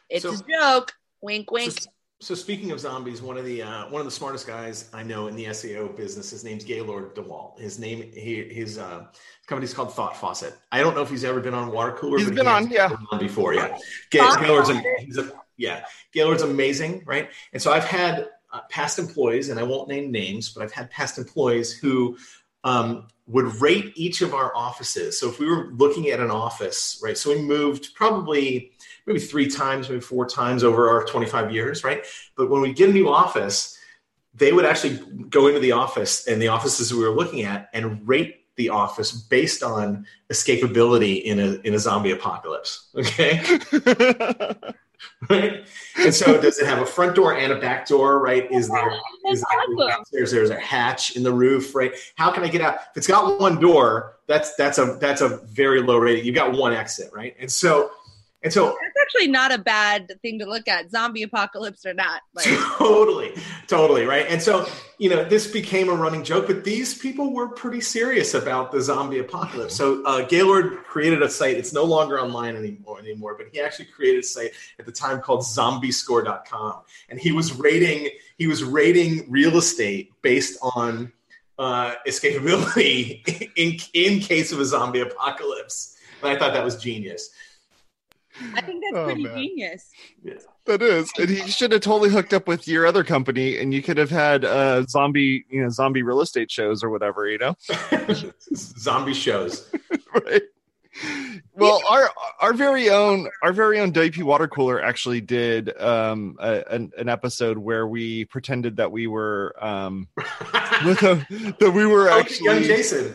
it's 0.09 0.23
So- 0.23 0.33
a 0.33 0.37
joke. 0.49 0.93
Wink 1.21 1.51
wink. 1.51 1.79
So, 1.79 1.89
so 2.23 2.35
speaking 2.35 2.71
of 2.71 2.79
zombies, 2.79 3.21
one 3.21 3.37
of 3.37 3.43
the 3.43 3.61
uh, 3.61 3.89
one 3.89 3.99
of 3.99 4.05
the 4.05 4.11
smartest 4.11 4.47
guys 4.47 4.89
I 4.93 5.03
know 5.03 5.27
in 5.27 5.35
the 5.35 5.45
SEO 5.45 5.95
business, 5.95 6.29
his 6.29 6.43
name's 6.43 6.63
Gaylord 6.63 7.15
DeWalt. 7.15 7.59
His 7.59 7.79
name, 7.79 8.09
he, 8.13 8.43
his 8.43 8.77
uh, 8.77 9.07
company's 9.45 9.73
called 9.73 9.93
Thought 9.93 10.15
Faucet. 10.15 10.55
I 10.71 10.79
don't 10.79 10.95
know 10.95 11.01
if 11.01 11.09
he's 11.09 11.25
ever 11.25 11.41
been 11.41 11.53
on 11.53 11.71
Water 11.71 11.91
Cooler. 11.91 12.17
He's 12.17 12.27
but 12.27 12.35
been 12.35 12.45
he 12.45 12.51
on, 12.51 12.69
yeah. 12.69 12.87
been 12.87 13.05
on 13.11 13.19
before. 13.19 13.53
Yeah, 13.53 13.77
Ga- 14.09 14.37
Gaylord's, 14.39 14.69
a, 14.69 15.33
yeah, 15.57 15.83
Gaylord's 16.13 16.43
amazing, 16.43 17.03
right? 17.05 17.29
And 17.51 17.61
so 17.61 17.73
I've 17.73 17.83
had 17.83 18.29
uh, 18.53 18.61
past 18.69 18.99
employees, 18.99 19.49
and 19.49 19.59
I 19.59 19.63
won't 19.63 19.89
name 19.89 20.09
names, 20.09 20.49
but 20.49 20.63
I've 20.63 20.71
had 20.71 20.89
past 20.91 21.17
employees 21.17 21.73
who 21.73 22.17
um, 22.63 23.07
would 23.27 23.61
rate 23.61 23.93
each 23.95 24.21
of 24.21 24.33
our 24.33 24.55
offices. 24.55 25.19
So 25.19 25.29
if 25.29 25.39
we 25.39 25.45
were 25.47 25.71
looking 25.73 26.09
at 26.09 26.19
an 26.19 26.31
office, 26.31 26.99
right? 27.03 27.17
So 27.17 27.29
we 27.29 27.41
moved 27.41 27.95
probably 27.95 28.71
maybe 29.05 29.19
three 29.19 29.49
times, 29.49 29.89
maybe 29.89 30.01
four 30.01 30.27
times 30.27 30.63
over 30.63 30.89
our 30.89 31.05
25 31.05 31.53
years, 31.53 31.83
right? 31.83 32.05
But 32.35 32.49
when 32.49 32.61
we 32.61 32.73
get 32.73 32.89
a 32.89 32.93
new 32.93 33.09
office, 33.09 33.77
they 34.33 34.51
would 34.51 34.65
actually 34.65 34.99
go 35.29 35.47
into 35.47 35.59
the 35.59 35.73
office 35.73 36.27
and 36.27 36.41
the 36.41 36.47
offices 36.47 36.93
we 36.93 37.03
were 37.03 37.15
looking 37.15 37.43
at 37.43 37.69
and 37.73 38.05
rate 38.07 38.39
the 38.55 38.69
office 38.69 39.11
based 39.11 39.63
on 39.63 40.05
escapability 40.31 41.23
in 41.23 41.39
a 41.39 41.53
in 41.63 41.73
a 41.73 41.79
zombie 41.79 42.11
apocalypse. 42.11 42.89
Okay. 42.95 43.41
right? 45.29 45.65
And 45.97 46.13
so, 46.13 46.39
does 46.41 46.59
it 46.59 46.65
have 46.65 46.79
a 46.79 46.85
front 46.85 47.15
door 47.15 47.35
and 47.35 47.51
a 47.51 47.59
back 47.59 47.87
door? 47.87 48.19
Right? 48.19 48.51
Is 48.51 48.69
there 48.69 48.99
is 49.27 49.41
there, 49.41 49.87
there's 50.11 50.31
there's 50.31 50.49
a 50.49 50.59
hatch 50.59 51.15
in 51.15 51.23
the 51.23 51.31
roof? 51.31 51.73
Right? 51.75 51.93
How 52.15 52.31
can 52.31 52.43
I 52.43 52.49
get 52.49 52.61
out? 52.61 52.75
If 52.75 52.97
it's 52.97 53.07
got 53.07 53.39
one 53.39 53.59
door, 53.59 54.17
that's 54.27 54.55
that's 54.55 54.77
a 54.77 54.97
that's 54.99 55.21
a 55.21 55.37
very 55.45 55.81
low 55.81 55.97
rating. 55.97 56.25
You've 56.25 56.35
got 56.35 56.53
one 56.53 56.73
exit, 56.73 57.11
right? 57.13 57.35
And 57.39 57.51
so 57.51 57.91
and 58.43 58.51
so 58.51 58.65
that's 58.65 58.95
actually 59.01 59.29
not 59.29 59.53
a 59.53 59.57
bad 59.57 60.11
thing 60.21 60.39
to 60.39 60.45
look 60.45 60.67
at, 60.67 60.91
zombie 60.91 61.23
apocalypse 61.23 61.85
or 61.85 61.93
not. 61.93 62.21
Like. 62.33 62.45
Totally, 62.77 63.33
totally, 63.67 64.05
right. 64.05 64.25
And 64.27 64.41
so 64.41 64.67
you 65.03 65.09
know, 65.09 65.23
this 65.25 65.47
became 65.47 65.89
a 65.89 65.93
running 65.93 66.23
joke, 66.23 66.47
but 66.47 66.63
these 66.63 66.97
people 66.97 67.33
were 67.33 67.49
pretty 67.49 67.81
serious 67.81 68.33
about 68.33 68.71
the 68.71 68.81
zombie 68.81 69.19
apocalypse. 69.19 69.75
So 69.75 70.01
uh, 70.05 70.25
Gaylord 70.25 70.85
created 70.85 71.21
a 71.21 71.29
site. 71.29 71.57
It's 71.57 71.73
no 71.73 71.83
longer 71.83 72.21
online 72.21 72.55
anymore, 72.55 72.99
anymore, 72.99 73.35
but 73.37 73.47
he 73.51 73.59
actually 73.59 73.85
created 73.85 74.19
a 74.19 74.27
site 74.27 74.51
at 74.79 74.85
the 74.85 74.91
time 74.91 75.19
called 75.19 75.41
ZombieScore.com, 75.41 76.83
and 77.09 77.19
he 77.19 77.31
was 77.31 77.53
rating 77.53 78.09
he 78.37 78.47
was 78.47 78.63
rating 78.63 79.29
real 79.29 79.57
estate 79.57 80.11
based 80.21 80.57
on 80.61 81.11
uh, 81.59 81.95
escapability 82.07 83.51
in 83.55 83.77
in 83.93 84.19
case 84.19 84.51
of 84.51 84.59
a 84.59 84.65
zombie 84.65 85.01
apocalypse. 85.01 85.97
And 86.21 86.31
I 86.31 86.39
thought 86.39 86.53
that 86.53 86.63
was 86.63 86.77
genius. 86.77 87.29
I 88.55 88.61
think 88.61 88.83
that's 88.83 88.95
oh, 88.95 89.05
pretty 89.05 89.23
man. 89.23 89.37
genius. 89.37 89.89
Yes. 90.23 90.45
That 90.65 90.81
is, 90.81 91.11
and 91.19 91.29
he 91.29 91.47
should 91.49 91.73
have 91.73 91.81
totally 91.81 92.09
hooked 92.09 92.33
up 92.33 92.47
with 92.47 92.67
your 92.67 92.85
other 92.85 93.03
company, 93.03 93.57
and 93.57 93.73
you 93.73 93.81
could 93.81 93.97
have 93.97 94.09
had 94.09 94.45
uh, 94.45 94.83
zombie, 94.87 95.45
you 95.49 95.61
know, 95.61 95.69
zombie 95.69 96.03
real 96.03 96.21
estate 96.21 96.49
shows 96.49 96.83
or 96.83 96.89
whatever, 96.89 97.27
you 97.27 97.37
know, 97.37 97.55
zombie 98.55 99.13
shows. 99.13 99.69
right. 100.13 100.41
Well, 101.55 101.81
our 101.89 102.09
our 102.39 102.53
very 102.53 102.89
own 102.89 103.27
our 103.41 103.51
very 103.51 103.79
own 103.79 103.91
WP 103.91 104.23
water 104.23 104.47
cooler 104.47 104.81
actually 104.81 105.21
did 105.21 105.75
um, 105.81 106.37
a, 106.39 106.63
an, 106.69 106.91
an 106.97 107.09
episode 107.09 107.57
where 107.57 107.87
we 107.87 108.25
pretended 108.25 108.77
that 108.77 108.91
we 108.91 109.07
were 109.07 109.55
um, 109.59 110.07
with 110.85 111.03
a, 111.03 111.25
that 111.59 111.71
we 111.73 111.85
were 111.85 112.09
actually 112.09 112.45
young 112.45 112.63
Jason 112.63 113.13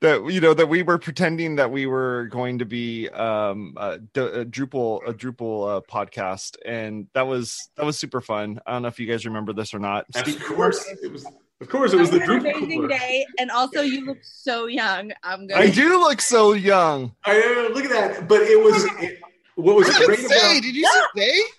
that 0.00 0.24
you 0.32 0.40
know 0.40 0.54
that 0.54 0.68
we 0.68 0.82
were 0.82 0.98
pretending 0.98 1.56
that 1.56 1.70
we 1.70 1.86
were 1.86 2.26
going 2.26 2.58
to 2.58 2.64
be 2.64 3.08
um 3.10 3.74
a, 3.76 3.92
a 3.92 4.44
Drupal 4.44 5.06
a 5.06 5.12
Drupal 5.12 5.76
uh, 5.76 5.80
podcast, 5.82 6.56
and 6.64 7.06
that 7.14 7.26
was 7.26 7.70
that 7.76 7.84
was 7.84 7.98
super 7.98 8.20
fun. 8.20 8.60
I 8.66 8.72
don't 8.72 8.82
know 8.82 8.88
if 8.88 8.98
you 8.98 9.06
guys 9.06 9.24
remember 9.24 9.52
this 9.52 9.74
or 9.74 9.78
not. 9.78 10.06
Of 10.14 10.42
course, 10.44 10.86
it 11.02 11.12
was. 11.12 11.26
Of 11.60 11.68
course, 11.68 11.92
it 11.92 11.96
was 11.96 12.10
the 12.10 12.20
Drupal. 12.20 12.56
Amazing 12.56 12.88
day, 12.88 13.26
and 13.38 13.50
also 13.50 13.82
you 13.82 14.06
look 14.06 14.18
so 14.22 14.66
young. 14.66 15.12
I'm 15.22 15.46
going. 15.46 15.60
I 15.60 15.70
do 15.70 16.00
look 16.00 16.22
so 16.22 16.54
young. 16.54 17.14
I 17.24 17.38
know. 17.38 17.70
Look 17.74 17.84
at 17.84 17.90
that. 17.90 18.28
But 18.28 18.40
it 18.42 18.58
was. 18.58 18.84
It, 19.02 19.20
what 19.56 19.76
was 19.76 19.94
great 19.98 20.20
say, 20.20 20.52
about? 20.52 20.62
Did 20.62 20.74
you 20.74 20.88
say? 21.16 21.40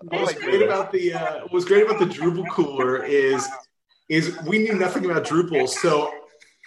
What 0.00 0.20
was 0.20 0.34
great 0.34 0.62
about 0.62 0.92
the 0.92 1.12
uh, 1.12 1.40
what 1.40 1.52
was 1.52 1.64
great 1.64 1.84
about 1.84 1.98
the 1.98 2.04
Drupal 2.04 2.48
cooler 2.50 3.02
is 3.02 3.48
is 4.08 4.38
we 4.46 4.58
knew 4.60 4.74
nothing 4.74 5.04
about 5.04 5.24
Drupal, 5.24 5.68
so 5.68 6.12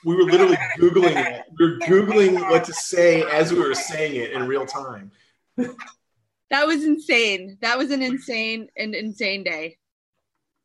we 0.06 0.16
were 0.16 0.24
literally 0.24 0.58
googling 0.78 1.16
it. 1.16 1.46
We 1.60 1.66
were 1.66 1.78
googling 1.80 2.50
what 2.50 2.64
to 2.66 2.74
say 2.74 3.24
as 3.24 3.52
we 3.52 3.60
were 3.60 3.76
saying 3.76 4.16
it 4.16 4.32
in 4.32 4.48
real 4.48 4.66
time. 4.66 5.12
that 5.58 6.68
was 6.68 6.84
insane. 6.84 7.58
That 7.62 7.78
was 7.78 7.92
an 7.92 8.02
insane 8.02 8.68
an 8.78 8.94
insane 8.94 9.44
day. 9.44 9.78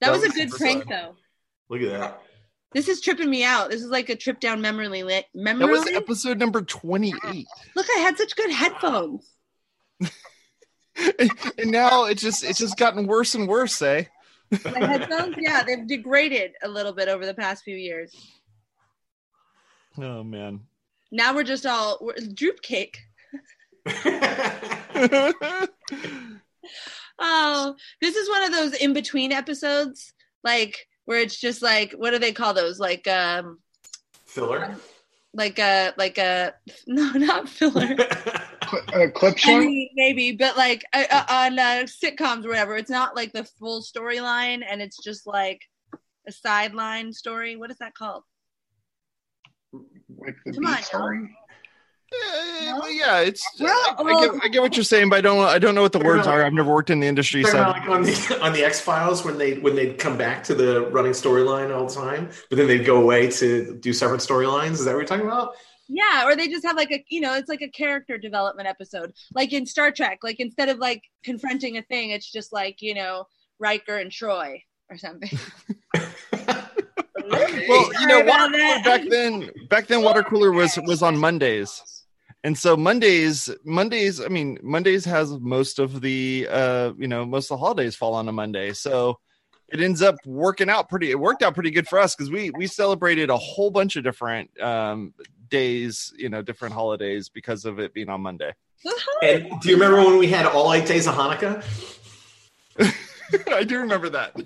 That, 0.00 0.08
that 0.08 0.12
was, 0.12 0.22
was, 0.22 0.30
a 0.32 0.34
good 0.34 0.50
prank 0.50 0.84
fun. 0.84 0.92
though. 0.92 1.16
Look 1.68 1.82
at 1.82 2.00
that. 2.00 2.22
This 2.72 2.88
is 2.88 3.00
tripping 3.00 3.30
me 3.30 3.42
out. 3.42 3.70
This 3.70 3.82
is 3.82 3.88
like 3.88 4.10
a 4.10 4.16
trip 4.16 4.40
down 4.40 4.60
memory 4.60 4.88
lane. 4.88 5.22
Memory 5.34 5.66
that 5.66 5.72
was 5.72 5.86
episode 5.88 6.38
number 6.38 6.60
28. 6.62 7.46
Look, 7.74 7.86
I 7.96 8.00
had 8.00 8.18
such 8.18 8.36
good 8.36 8.50
headphones. 8.50 9.26
and, 11.18 11.30
and 11.58 11.70
now 11.70 12.04
it's 12.04 12.22
just 12.22 12.44
it's 12.44 12.58
just 12.58 12.76
gotten 12.76 13.06
worse 13.06 13.34
and 13.34 13.48
worse, 13.48 13.80
eh? 13.80 14.04
My 14.64 14.78
headphones, 14.78 15.36
yeah, 15.38 15.62
they've 15.62 15.86
degraded 15.86 16.52
a 16.62 16.68
little 16.68 16.92
bit 16.92 17.08
over 17.08 17.26
the 17.26 17.34
past 17.34 17.64
few 17.64 17.76
years. 17.76 18.14
Oh 19.98 20.22
man. 20.22 20.60
Now 21.10 21.34
we're 21.34 21.44
just 21.44 21.66
all 21.66 21.98
we're, 22.00 22.14
droop 22.34 22.62
cake. 22.62 22.98
oh, 27.18 27.76
this 28.00 28.16
is 28.16 28.28
one 28.28 28.42
of 28.42 28.52
those 28.52 28.74
in 28.74 28.92
between 28.92 29.32
episodes, 29.32 30.12
like 30.42 30.86
where 31.04 31.20
it's 31.20 31.40
just 31.40 31.62
like 31.62 31.92
what 31.92 32.10
do 32.10 32.18
they 32.18 32.32
call 32.32 32.54
those? 32.54 32.78
Like 32.78 33.06
um 33.06 33.58
filler. 34.26 34.76
Like 35.32 35.58
a 35.58 35.92
like 35.96 36.18
a 36.18 36.54
no, 36.86 37.12
not 37.12 37.48
filler. 37.48 37.96
a 38.92 39.10
clip 39.10 39.38
show, 39.38 39.58
maybe, 39.58 39.90
maybe, 39.94 40.32
but 40.32 40.56
like 40.56 40.84
uh, 40.92 41.04
uh, 41.10 41.24
on 41.28 41.58
uh, 41.58 41.84
sitcoms 41.84 42.44
or 42.44 42.48
whatever, 42.48 42.76
it's 42.76 42.90
not 42.90 43.14
like 43.14 43.32
the 43.32 43.44
full 43.44 43.82
storyline, 43.82 44.62
and 44.68 44.82
it's 44.82 45.02
just 45.02 45.26
like 45.26 45.60
a 46.26 46.32
sideline 46.32 47.12
story. 47.12 47.56
What 47.56 47.70
is 47.70 47.78
that 47.78 47.94
called? 47.94 48.24
Like 50.18 50.36
the 50.44 50.52
Come 50.52 50.82
story. 50.82 51.36
Yeah, 52.12 52.78
well, 52.78 52.90
yeah, 52.90 53.20
it's. 53.20 53.44
Well, 53.58 53.96
I, 53.98 54.02
I, 54.02 54.20
get, 54.20 54.44
I, 54.44 54.48
get, 54.48 54.62
what 54.62 54.76
you're 54.76 54.84
saying, 54.84 55.08
but 55.08 55.18
I 55.18 55.20
don't. 55.20 55.44
I 55.44 55.58
don't 55.58 55.74
know 55.74 55.82
what 55.82 55.92
the 55.92 55.98
words 55.98 56.26
are. 56.26 56.44
I've 56.44 56.52
never 56.52 56.72
worked 56.72 56.90
in 56.90 57.00
the 57.00 57.06
industry. 57.06 57.42
So 57.42 57.58
like 57.58 57.88
on 57.88 58.02
the 58.02 58.38
on 58.42 58.52
the 58.52 58.64
X 58.64 58.80
Files 58.80 59.24
when 59.24 59.38
they 59.38 59.54
when 59.58 59.74
they'd 59.74 59.98
come 59.98 60.16
back 60.16 60.44
to 60.44 60.54
the 60.54 60.82
running 60.90 61.12
storyline 61.12 61.74
all 61.74 61.86
the 61.86 61.94
time, 61.94 62.30
but 62.48 62.58
then 62.58 62.68
they'd 62.68 62.84
go 62.84 63.02
away 63.02 63.30
to 63.32 63.76
do 63.80 63.92
separate 63.92 64.20
storylines. 64.20 64.72
Is 64.72 64.84
that 64.84 64.92
what 64.92 64.98
you're 64.98 65.06
talking 65.06 65.26
about? 65.26 65.54
Yeah, 65.88 66.26
or 66.26 66.36
they 66.36 66.48
just 66.48 66.64
have 66.64 66.76
like 66.76 66.92
a 66.92 67.04
you 67.08 67.20
know 67.20 67.34
it's 67.34 67.48
like 67.48 67.62
a 67.62 67.68
character 67.68 68.18
development 68.18 68.68
episode, 68.68 69.12
like 69.34 69.52
in 69.52 69.66
Star 69.66 69.90
Trek. 69.90 70.20
Like 70.22 70.38
instead 70.38 70.68
of 70.68 70.78
like 70.78 71.02
confronting 71.24 71.76
a 71.76 71.82
thing, 71.82 72.10
it's 72.10 72.30
just 72.30 72.52
like 72.52 72.82
you 72.82 72.94
know 72.94 73.26
Riker 73.58 73.96
and 73.96 74.12
Troy 74.12 74.62
or 74.88 74.96
something. 74.96 75.30
well, 77.30 77.90
you 78.00 78.06
know, 78.06 78.24
water 78.24 78.52
cooler 78.52 78.82
back 78.84 79.02
then, 79.08 79.50
back 79.68 79.86
then, 79.86 80.02
water 80.02 80.22
cooler 80.22 80.52
was 80.52 80.78
was 80.84 81.02
on 81.02 81.16
Mondays, 81.16 82.04
and 82.44 82.56
so 82.56 82.76
Mondays, 82.76 83.50
Mondays, 83.64 84.20
I 84.20 84.28
mean, 84.28 84.58
Mondays 84.62 85.04
has 85.04 85.32
most 85.40 85.78
of 85.78 86.00
the, 86.00 86.46
uh, 86.50 86.92
you 86.96 87.08
know, 87.08 87.24
most 87.24 87.50
of 87.50 87.58
the 87.58 87.64
holidays 87.64 87.96
fall 87.96 88.14
on 88.14 88.28
a 88.28 88.32
Monday, 88.32 88.72
so 88.72 89.18
it 89.68 89.80
ends 89.80 90.00
up 90.02 90.14
working 90.24 90.70
out 90.70 90.88
pretty. 90.88 91.10
It 91.10 91.18
worked 91.18 91.42
out 91.42 91.54
pretty 91.54 91.70
good 91.70 91.88
for 91.88 91.98
us 91.98 92.14
because 92.14 92.30
we 92.30 92.50
we 92.50 92.66
celebrated 92.66 93.30
a 93.30 93.36
whole 93.36 93.70
bunch 93.70 93.96
of 93.96 94.04
different 94.04 94.50
um, 94.60 95.12
days, 95.48 96.12
you 96.16 96.28
know, 96.28 96.42
different 96.42 96.74
holidays 96.74 97.28
because 97.28 97.64
of 97.64 97.78
it 97.78 97.92
being 97.92 98.08
on 98.08 98.20
Monday. 98.20 98.52
And 99.22 99.60
do 99.60 99.68
you 99.68 99.74
remember 99.74 99.98
when 99.98 100.18
we 100.18 100.28
had 100.28 100.46
all 100.46 100.72
eight 100.72 100.86
days 100.86 101.06
of 101.06 101.14
Hanukkah? 101.14 101.64
I 103.52 103.64
do 103.64 103.80
remember 103.80 104.10
that. 104.10 104.36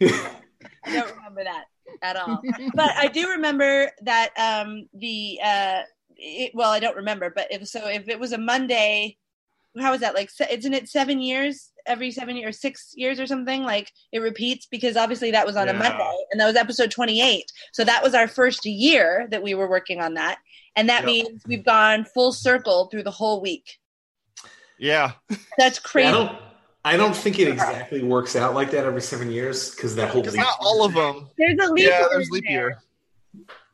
I 0.88 0.92
don't 0.92 1.16
remember 1.16 1.44
that 1.44 1.64
at 2.02 2.16
all. 2.16 2.40
but 2.74 2.90
I 2.96 3.08
do 3.08 3.28
remember 3.28 3.90
that 4.02 4.30
um, 4.38 4.88
the 4.94 5.38
uh, 5.44 5.80
it, 6.16 6.52
well, 6.54 6.70
I 6.70 6.80
don't 6.80 6.96
remember, 6.96 7.30
but 7.34 7.46
if 7.50 7.66
so, 7.68 7.86
if 7.88 8.08
it 8.08 8.18
was 8.18 8.32
a 8.32 8.38
Monday, 8.38 9.16
how 9.78 9.92
is 9.92 10.00
that? 10.00 10.14
Like, 10.14 10.30
isn't 10.50 10.74
it 10.74 10.88
seven 10.88 11.20
years 11.20 11.70
every 11.86 12.10
seven 12.10 12.36
years, 12.36 12.50
or 12.50 12.58
six 12.58 12.92
years 12.94 13.20
or 13.20 13.26
something? 13.26 13.62
Like 13.62 13.92
it 14.12 14.20
repeats 14.20 14.66
because 14.66 14.96
obviously 14.96 15.30
that 15.30 15.46
was 15.46 15.56
on 15.56 15.66
yeah. 15.66 15.74
a 15.74 15.78
Monday, 15.78 16.16
and 16.30 16.40
that 16.40 16.46
was 16.46 16.56
episode 16.56 16.90
twenty-eight. 16.90 17.50
So 17.72 17.84
that 17.84 18.02
was 18.02 18.14
our 18.14 18.28
first 18.28 18.64
year 18.64 19.28
that 19.30 19.42
we 19.42 19.54
were 19.54 19.68
working 19.68 20.00
on 20.00 20.14
that, 20.14 20.38
and 20.76 20.88
that 20.88 21.00
yep. 21.00 21.06
means 21.06 21.42
we've 21.46 21.64
gone 21.64 22.04
full 22.04 22.32
circle 22.32 22.86
through 22.86 23.04
the 23.04 23.10
whole 23.10 23.40
week. 23.40 23.78
Yeah, 24.78 25.12
that's 25.58 25.78
crazy. 25.78 26.16
Yeah, 26.16 26.38
I 26.84 26.96
don't 26.96 27.14
think 27.14 27.38
it 27.38 27.48
exactly 27.48 28.02
works 28.02 28.36
out 28.36 28.54
like 28.54 28.70
that 28.70 28.84
every 28.84 29.02
seven 29.02 29.30
years 29.30 29.74
because 29.74 29.96
that 29.96 30.10
whole 30.10 30.22
leap 30.22 30.34
not 30.36 30.56
all 30.60 30.84
of 30.84 30.94
them. 30.94 31.28
There's 31.36 31.58
a 31.58 31.72
leap. 31.72 31.86
Yeah, 31.86 32.06
there's 32.10 32.30
leap 32.30 32.44
year. 32.48 32.80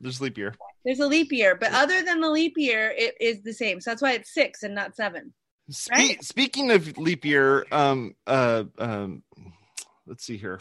There's 0.01 0.19
leap 0.19 0.37
year. 0.37 0.55
There's 0.83 0.99
a 0.99 1.07
leap 1.07 1.31
year, 1.31 1.55
but 1.55 1.71
other 1.73 2.03
than 2.03 2.19
the 2.21 2.29
leap 2.29 2.53
year, 2.57 2.93
it 2.95 3.15
is 3.19 3.41
the 3.41 3.53
same. 3.53 3.81
So 3.81 3.91
that's 3.91 4.01
why 4.01 4.13
it's 4.13 4.33
six 4.33 4.63
and 4.63 4.75
not 4.75 4.95
seven. 4.95 5.33
Spe- 5.69 5.91
right? 5.91 6.23
Speaking 6.23 6.71
of 6.71 6.97
leap 6.97 7.25
year, 7.25 7.65
um, 7.71 8.15
uh, 8.27 8.65
um, 8.77 9.23
let's 10.05 10.23
see 10.23 10.37
here. 10.37 10.59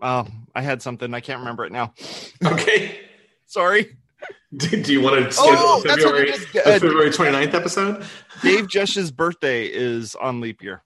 Um, 0.00 0.46
I 0.54 0.62
had 0.62 0.82
something 0.82 1.12
I 1.14 1.20
can't 1.20 1.40
remember 1.40 1.64
it 1.64 1.72
now. 1.72 1.94
Okay, 2.44 3.00
sorry. 3.46 3.96
Do, 4.56 4.82
do, 4.82 4.92
you 4.92 5.02
want 5.02 5.22
to 5.22 5.32
schedule 5.32 5.54
oh, 5.58 5.82
February, 5.84 6.26
just, 6.28 6.56
uh, 6.56 6.62
February 6.62 7.10
29th 7.10 7.52
episode? 7.52 8.06
Dave 8.42 8.66
Jesch's 8.66 9.10
birthday 9.10 9.66
is 9.66 10.14
on 10.14 10.40
leap 10.40 10.62
year. 10.62 10.82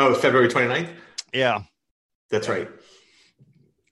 Oh, 0.00 0.14
February 0.14 0.48
29th? 0.48 0.90
Yeah. 1.34 1.62
That's 2.30 2.48
right. 2.48 2.68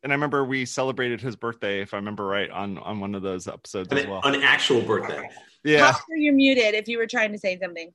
and 0.05 0.12
I 0.12 0.14
remember 0.14 0.45
we 0.45 0.64
celebrated 0.64 1.21
his 1.21 1.35
birthday, 1.35 1.81
if 1.83 1.92
I 1.95 1.97
remember 1.97 2.25
right, 2.27 2.49
on 2.49 2.79
on 2.79 3.01
one 3.01 3.16
of 3.16 3.23
those 3.23 3.49
episodes 3.49 3.90
An, 3.90 3.99
as 3.99 4.07
well. 4.07 4.21
an 4.23 4.40
actual 4.42 4.81
birthday. 4.83 5.29
Yeah, 5.64 5.88
Oscar, 5.88 6.14
you're 6.14 6.33
muted 6.33 6.75
if 6.75 6.87
you 6.87 6.99
were 6.99 7.09
trying 7.09 7.33
to 7.33 7.38
say 7.38 7.59
something. 7.59 7.92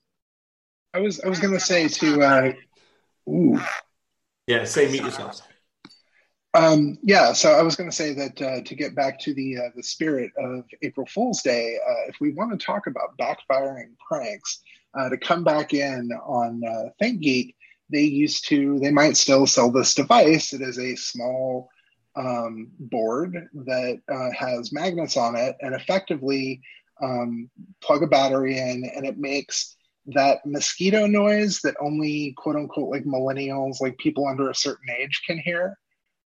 I 0.93 0.99
was 0.99 1.21
I 1.21 1.29
was 1.29 1.39
gonna 1.39 1.59
say 1.59 1.87
to 1.87 2.21
uh, 2.21 2.51
ooh. 3.29 3.61
Yeah, 4.47 4.65
say 4.65 4.91
meet 4.91 5.03
yourselves. 5.03 5.41
Um, 6.53 6.97
yeah, 7.01 7.31
so 7.31 7.51
I 7.51 7.61
was 7.61 7.77
going 7.77 7.89
to 7.89 7.95
say 7.95 8.13
that 8.13 8.41
uh, 8.41 8.61
to 8.63 8.75
get 8.75 8.93
back 8.93 9.17
to 9.21 9.33
the 9.33 9.57
uh, 9.57 9.69
the 9.73 9.83
spirit 9.83 10.31
of 10.37 10.65
April 10.81 11.07
Fool's 11.07 11.41
Day, 11.41 11.77
uh, 11.89 12.09
if 12.09 12.15
we 12.19 12.33
want 12.33 12.51
to 12.51 12.65
talk 12.65 12.87
about 12.87 13.17
backfiring 13.17 13.95
pranks, 14.05 14.59
uh, 14.99 15.07
to 15.07 15.17
come 15.17 15.45
back 15.45 15.73
in 15.73 16.11
on 16.25 16.61
uh, 16.67 16.89
ThinkGeek, 17.01 17.55
they 17.91 18.03
used 18.03 18.47
to, 18.49 18.79
they 18.79 18.91
might 18.91 19.17
still 19.17 19.45
sell 19.45 19.71
this 19.71 19.93
device. 19.93 20.53
It 20.53 20.61
is 20.61 20.79
a 20.79 20.95
small 20.95 21.69
um, 22.15 22.71
board 22.79 23.49
that 23.53 24.01
uh, 24.11 24.29
has 24.37 24.73
magnets 24.73 25.17
on 25.17 25.35
it, 25.35 25.55
and 25.61 25.73
effectively 25.73 26.61
um, 27.01 27.49
plug 27.81 28.03
a 28.03 28.07
battery 28.07 28.57
in, 28.57 28.89
and 28.95 29.05
it 29.05 29.17
makes 29.17 29.75
that 30.07 30.39
mosquito 30.45 31.05
noise 31.05 31.59
that 31.61 31.75
only 31.79 32.33
quote 32.37 32.55
unquote 32.55 32.89
like 32.89 33.03
millennials, 33.03 33.81
like 33.81 33.97
people 33.97 34.27
under 34.27 34.49
a 34.49 34.55
certain 34.55 34.89
age, 34.99 35.21
can 35.25 35.37
hear. 35.39 35.77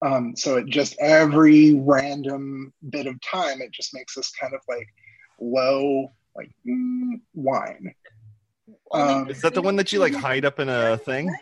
Um, 0.01 0.37
so 0.37 0.57
it 0.57 0.67
just 0.67 0.97
every 1.01 1.75
random 1.75 2.73
bit 2.91 3.07
of 3.07 3.21
time, 3.21 3.61
it 3.61 3.73
just 3.73 3.95
makes 3.95 4.15
this 4.15 4.31
kind 4.41 4.55
of 4.55 4.61
like 4.69 4.87
low, 5.41 6.13
like 6.37 6.51
mm, 6.67 7.21
whine. 7.35 7.95
Um, 8.93 9.31
is 9.31 9.43
that 9.43 9.55
the 9.55 9.63
one 9.63 9.77
that 9.77 9.93
you 9.93 9.99
like 9.99 10.15
hide 10.15 10.45
up 10.45 10.59
in 10.59 10.69
a 10.69 10.97
thing? 10.99 11.35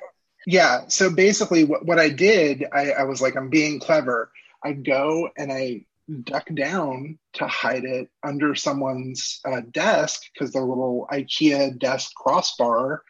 yeah. 0.46 0.85
So 0.88 1.11
basically, 1.11 1.64
what, 1.64 1.85
what 1.85 1.98
I 1.98 2.09
did, 2.09 2.64
I, 2.72 2.90
I 2.92 3.04
was 3.04 3.20
like, 3.20 3.37
I'm 3.37 3.50
being 3.50 3.80
clever. 3.80 4.30
I 4.64 4.72
go 4.72 5.28
and 5.37 5.52
I 5.52 5.87
duck 6.22 6.48
down 6.54 7.18
to 7.35 7.46
hide 7.46 7.85
it 7.85 8.09
under 8.22 8.54
someone's 8.54 9.40
uh, 9.44 9.61
desk 9.70 10.22
because 10.32 10.52
the 10.52 10.61
little 10.61 11.09
IKEA 11.12 11.78
desk 11.78 12.14
crossbar. 12.14 13.02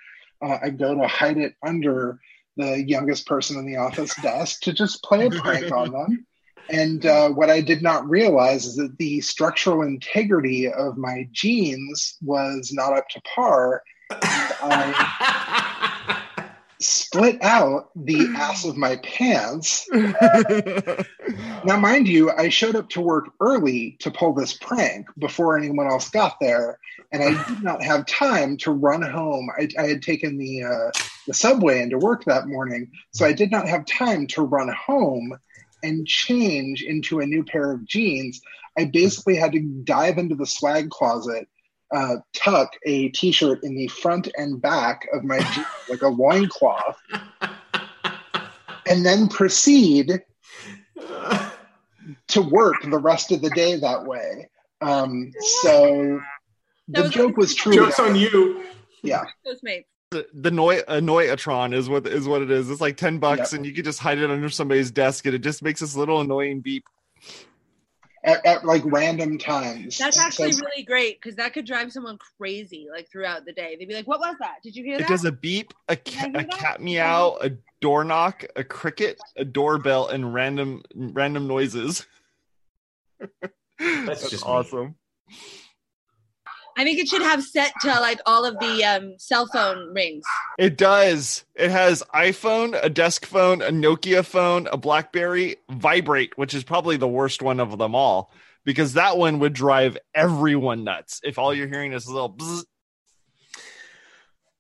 Uh, 0.43 0.59
I 0.63 0.71
go 0.71 0.95
to 0.95 1.07
hide 1.07 1.39
it 1.39 1.55
under 1.63 2.21
the 2.57 2.83
youngest 2.83 3.27
person 3.27 3.59
in 3.59 3.67
the 3.67 3.77
office 3.77 4.15
desk 4.23 4.63
to 4.63 4.73
just 4.73 5.03
play 5.03 5.27
a 5.27 5.31
prank 5.31 5.73
on 5.73 5.93
them. 5.93 6.27
And 6.69 7.07
uh, 7.07 7.31
what 7.31 7.51
I 7.51 7.61
did 7.61 7.83
not 7.83 8.09
realize 8.09 8.67
is 8.67 8.77
that 8.77 8.99
the 8.99 9.21
structural 9.21 9.83
integrity 9.83 10.71
of 10.71 10.97
my 10.97 11.29
jeans 11.33 12.17
was 12.23 12.73
not 12.73 12.93
up 12.93 13.09
to 13.11 13.21
par. 13.23 13.83
I 14.11 15.47
split 16.79 17.43
out 17.43 17.91
the 17.97 18.29
ass 18.37 18.65
of 18.65 18.77
my 18.77 18.97
pants. 18.97 19.89
Now, 21.65 21.77
mind 21.79 22.07
you, 22.07 22.31
I 22.31 22.49
showed 22.49 22.77
up 22.77 22.89
to 22.91 23.01
work 23.01 23.31
early 23.41 23.97
to 24.01 24.11
pull 24.11 24.35
this 24.35 24.53
prank 24.53 25.07
before 25.19 25.57
anyone 25.59 25.87
else 25.87 26.11
got 26.11 26.39
there, 26.41 26.79
and 27.13 27.23
I 27.23 27.45
did 27.49 27.63
not 27.63 27.83
have 27.83 28.07
time 28.07 28.57
to 28.59 28.73
run 28.73 29.03
home. 29.03 29.49
I, 29.59 29.69
I 29.79 29.87
had 29.89 30.03
taken 30.03 30.37
the 30.39 30.65
uh, 30.65 30.91
the 31.27 31.35
subway 31.35 31.81
into 31.81 31.99
work 31.99 32.25
that 32.25 32.47
morning, 32.47 32.91
so 33.13 33.27
I 33.27 33.33
did 33.33 33.51
not 33.51 33.67
have 33.69 33.87
time 33.87 34.27
to 34.29 34.43
run 34.43 34.69
home 34.69 35.37
and 35.83 36.07
change 36.07 36.83
into 36.83 37.21
a 37.21 37.27
new 37.27 37.45
pair 37.45 37.73
of 37.73 37.85
jeans. 37.87 38.41
I 38.79 38.85
basically 38.85 39.37
had 39.37 39.53
to 39.53 39.61
dive 39.61 40.19
into 40.19 40.35
the 40.35 40.47
swag 40.47 40.91
closet, 40.91 41.49
uh, 41.95 42.17
tuck 42.35 42.71
a 42.85 43.09
t-shirt 43.11 43.63
in 43.63 43.75
the 43.77 43.87
front 43.89 44.29
and 44.37 44.61
back 44.61 45.07
of 45.13 45.25
my 45.25 45.39
jeans, 45.39 45.67
like 45.89 46.03
a 46.03 46.09
loincloth, 46.09 46.97
and 48.87 49.05
then 49.05 49.29
proceed 49.29 50.21
to 52.29 52.43
work 52.43 52.77
the 52.83 52.99
rest 52.99 53.33
of 53.33 53.43
the 53.43 53.51
day 53.51 53.77
that 53.79 54.05
way. 54.05 54.49
Um, 54.81 55.33
so 55.63 56.21
the 56.89 57.03
was- 57.03 57.11
joke 57.11 57.37
was 57.37 57.55
true. 57.55 57.75
Jokes 57.75 57.99
on 57.99 58.15
you. 58.17 58.63
Yeah. 59.03 59.25
Postmates. 59.47 59.85
the 60.11 60.27
the 60.35 60.51
Noi- 60.51 60.83
Annoyatron 60.89 61.75
is 61.75 61.89
what 61.89 62.07
is 62.07 62.27
what 62.29 62.43
it 62.43 62.51
is. 62.51 62.71
It's 62.71 62.81
like 62.81 62.97
ten 62.97 63.19
bucks, 63.19 63.53
Yep. 63.53 63.59
and 63.59 63.67
you 63.67 63.73
can 63.73 63.85
just 63.85 63.99
hide 64.01 64.19
it 64.19 64.31
under 64.31 64.49
somebody's 64.49 64.91
desk, 64.91 65.27
and 65.27 65.35
it 65.35 65.41
just 65.43 65.63
makes 65.63 65.81
this 65.81 65.97
little 65.97 66.21
annoying 66.21 66.61
beep. 66.61 66.85
At, 68.27 68.45
at 68.45 68.65
like 68.65 68.83
random 68.85 69.39
times. 69.39 69.97
That's 69.99 70.17
And 70.17 70.27
actually 70.27 70.53
so- 70.53 70.65
really 70.67 70.83
great 70.83 71.21
because 71.21 71.37
that 71.37 71.55
could 71.55 71.65
drive 71.65 71.93
someone 71.93 72.19
crazy 72.37 72.89
like 72.93 73.09
throughout 73.09 73.45
the 73.47 73.53
day. 73.53 73.77
They'd 73.79 73.87
be 73.89 73.95
like, 73.95 74.09
"What 74.09 74.19
was 74.19 74.35
that? 74.41 74.57
Did 74.65 74.75
you 74.75 74.83
hear 74.85 74.99
that?" 74.99 75.05
It 75.05 75.09
does 75.09 75.25
a 75.25 75.31
beep, 75.31 75.73
a, 75.89 75.95
ca- 75.95 76.33
a 76.35 76.45
cat 76.45 76.83
meow, 76.83 77.39
a 77.41 77.53
door 77.81 78.03
knock, 78.03 78.45
a 78.57 78.65
cricket, 78.65 79.21
a 79.37 79.45
doorbell, 79.45 80.09
and 80.09 80.35
random 80.35 80.83
random 80.95 81.47
noises. 81.47 82.05
That's, 83.79 84.29
just 84.29 84.45
me. 84.45 84.95
Awesome. 86.77 86.83
I 86.83 86.85
think 86.85 86.99
it 86.99 87.09
should 87.09 87.23
have 87.23 87.43
set 87.43 87.73
to 87.83 87.89
like 88.01 88.21
all 88.27 88.45
of 88.45 88.59
the 88.59 88.85
um, 88.85 89.15
cell 89.19 89.47
phone 89.47 89.95
rings. 89.95 90.25
It 90.59 90.77
does. 90.77 91.45
It 91.55 91.71
has 91.71 92.03
iPhone, 92.15 92.79
a 92.83 92.89
desk 92.89 93.27
phone, 93.27 93.63
a 93.63 93.71
Nokia 93.71 94.25
phone, 94.25 94.67
a 94.71 94.77
BlackBerry, 94.77 95.57
Vibrate, 95.71 96.37
which 96.37 96.55
is 96.55 96.65
probably 96.65 96.97
the 96.97 97.09
worst 97.09 97.43
one 97.43 97.61
of 97.61 97.77
them 97.79 97.95
all 97.95 98.31
because 98.65 98.95
that 98.95 99.17
one 99.17 99.39
would 99.39 99.53
drive 99.53 99.97
everyone 100.15 100.85
nuts 100.85 101.21
if 101.25 101.39
all 101.39 101.55
you're 101.55 101.69
hearing 101.69 101.93
is 101.93 102.07
a 102.07 102.13
little. 102.13 102.31
Bzz. 102.35 102.65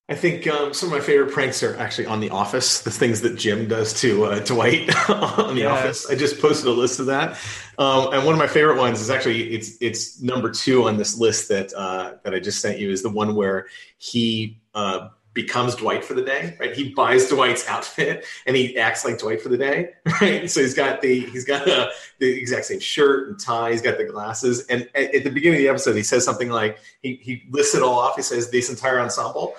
I 0.08 0.14
think 0.14 0.46
um, 0.46 0.72
some 0.72 0.92
of 0.92 0.92
my 0.92 1.04
favorite 1.04 1.32
pranks 1.32 1.64
are 1.64 1.76
actually 1.78 2.06
on 2.06 2.20
The 2.20 2.30
Office. 2.30 2.82
The 2.82 2.92
things 2.92 3.22
that 3.22 3.36
Jim 3.36 3.66
does 3.66 3.92
to 4.02 4.26
uh, 4.26 4.38
Dwight 4.38 4.88
on 5.10 5.56
The 5.56 5.62
Yes. 5.62 5.80
Office. 5.80 6.10
I 6.10 6.14
just 6.14 6.40
posted 6.40 6.68
a 6.68 6.70
list 6.72 7.00
of 7.00 7.06
that, 7.06 7.36
um, 7.78 8.12
and 8.12 8.24
one 8.24 8.34
of 8.34 8.38
my 8.38 8.46
favorite 8.46 8.78
ones 8.78 9.00
is 9.00 9.10
actually 9.10 9.54
it's 9.54 9.76
it's 9.80 10.20
number 10.22 10.50
two 10.50 10.88
on 10.88 10.96
this 10.96 11.18
list 11.18 11.48
that 11.48 11.72
uh, 11.74 12.14
that 12.24 12.34
I 12.34 12.40
just 12.40 12.60
sent 12.60 12.78
you 12.78 12.90
is 12.90 13.02
the 13.02 13.10
one 13.10 13.34
where 13.34 13.66
he 13.98 14.60
uh, 14.74 15.08
becomes 15.36 15.74
Dwight 15.74 16.04
for 16.04 16.14
the 16.14 16.22
day. 16.22 16.56
Right, 16.58 16.74
he 16.74 16.94
buys 16.94 17.28
Dwight's 17.28 17.68
outfit 17.68 18.24
and 18.46 18.56
he 18.56 18.76
acts 18.78 19.04
like 19.04 19.18
Dwight 19.18 19.40
for 19.40 19.50
the 19.50 19.58
day. 19.58 19.90
Right, 20.20 20.50
so 20.50 20.62
he's 20.62 20.74
got 20.74 21.02
the 21.02 21.20
he's 21.20 21.44
got 21.44 21.68
uh, 21.68 21.90
the 22.18 22.26
exact 22.26 22.64
same 22.64 22.80
shirt 22.80 23.28
and 23.28 23.38
tie. 23.38 23.72
He's 23.72 23.82
got 23.82 23.98
the 23.98 24.04
glasses, 24.04 24.66
and 24.66 24.88
at, 24.94 25.14
at 25.14 25.24
the 25.24 25.30
beginning 25.30 25.58
of 25.58 25.62
the 25.62 25.68
episode, 25.68 25.94
he 25.94 26.02
says 26.02 26.24
something 26.24 26.48
like 26.48 26.78
he 27.02 27.16
he 27.16 27.42
lists 27.50 27.74
it 27.74 27.82
all 27.82 27.98
off. 27.98 28.16
He 28.16 28.22
says 28.22 28.50
this 28.50 28.70
entire 28.70 28.98
ensemble. 28.98 29.54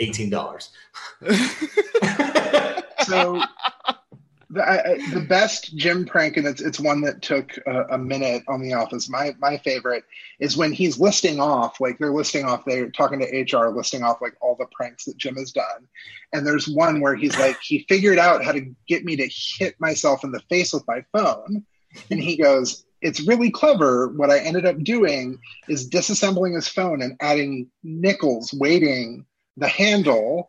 Eighteen 0.00 0.30
dollars. 0.30 0.70
so 3.06 3.42
the, 4.52 5.02
the 5.14 5.20
best 5.20 5.74
Jim 5.76 6.04
prank, 6.04 6.36
and 6.36 6.46
it's 6.46 6.60
it's 6.60 6.78
one 6.78 7.00
that 7.02 7.22
took 7.22 7.56
a, 7.66 7.84
a 7.92 7.98
minute 7.98 8.42
on 8.48 8.60
The 8.60 8.74
Office. 8.74 9.08
My 9.08 9.34
my 9.38 9.56
favorite 9.56 10.04
is 10.40 10.58
when 10.58 10.72
he's 10.72 11.00
listing 11.00 11.40
off, 11.40 11.80
like 11.80 11.98
they're 11.98 12.12
listing 12.12 12.44
off, 12.44 12.64
they're 12.66 12.90
talking 12.90 13.20
to 13.20 13.56
HR, 13.56 13.70
listing 13.70 14.02
off 14.02 14.20
like 14.20 14.34
all 14.42 14.54
the 14.56 14.66
pranks 14.72 15.06
that 15.06 15.16
Jim 15.16 15.36
has 15.36 15.52
done. 15.52 15.88
And 16.34 16.46
there's 16.46 16.68
one 16.68 17.00
where 17.00 17.14
he's 17.14 17.38
like, 17.38 17.58
he 17.62 17.86
figured 17.88 18.18
out 18.18 18.44
how 18.44 18.52
to 18.52 18.74
get 18.86 19.04
me 19.04 19.16
to 19.16 19.28
hit 19.58 19.80
myself 19.80 20.22
in 20.22 20.32
the 20.32 20.42
face 20.50 20.74
with 20.74 20.86
my 20.86 21.04
phone, 21.12 21.64
and 22.10 22.20
he 22.20 22.36
goes. 22.36 22.84
It's 23.04 23.26
really 23.26 23.50
clever. 23.50 24.10
What 24.10 24.30
I 24.30 24.38
ended 24.38 24.64
up 24.64 24.78
doing 24.78 25.40
is 25.68 25.90
disassembling 25.90 26.54
his 26.54 26.68
phone 26.68 27.02
and 27.02 27.16
adding 27.18 27.68
nickels 27.82 28.52
weighting 28.52 29.26
the 29.56 29.66
handle 29.66 30.46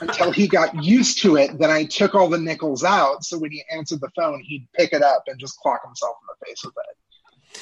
until 0.00 0.30
he 0.30 0.46
got 0.46 0.82
used 0.82 1.22
to 1.22 1.36
it. 1.36 1.58
Then 1.58 1.70
I 1.70 1.84
took 1.84 2.14
all 2.14 2.28
the 2.28 2.38
nickels 2.38 2.84
out, 2.84 3.24
so 3.24 3.38
when 3.38 3.50
he 3.50 3.64
answered 3.70 4.00
the 4.00 4.10
phone, 4.16 4.40
he'd 4.40 4.68
pick 4.74 4.92
it 4.92 5.02
up 5.02 5.24
and 5.26 5.38
just 5.38 5.58
clock 5.58 5.84
himself 5.84 6.16
in 6.22 6.26
the 6.38 6.46
face 6.46 6.64
with 6.64 6.74
it. 6.76 6.96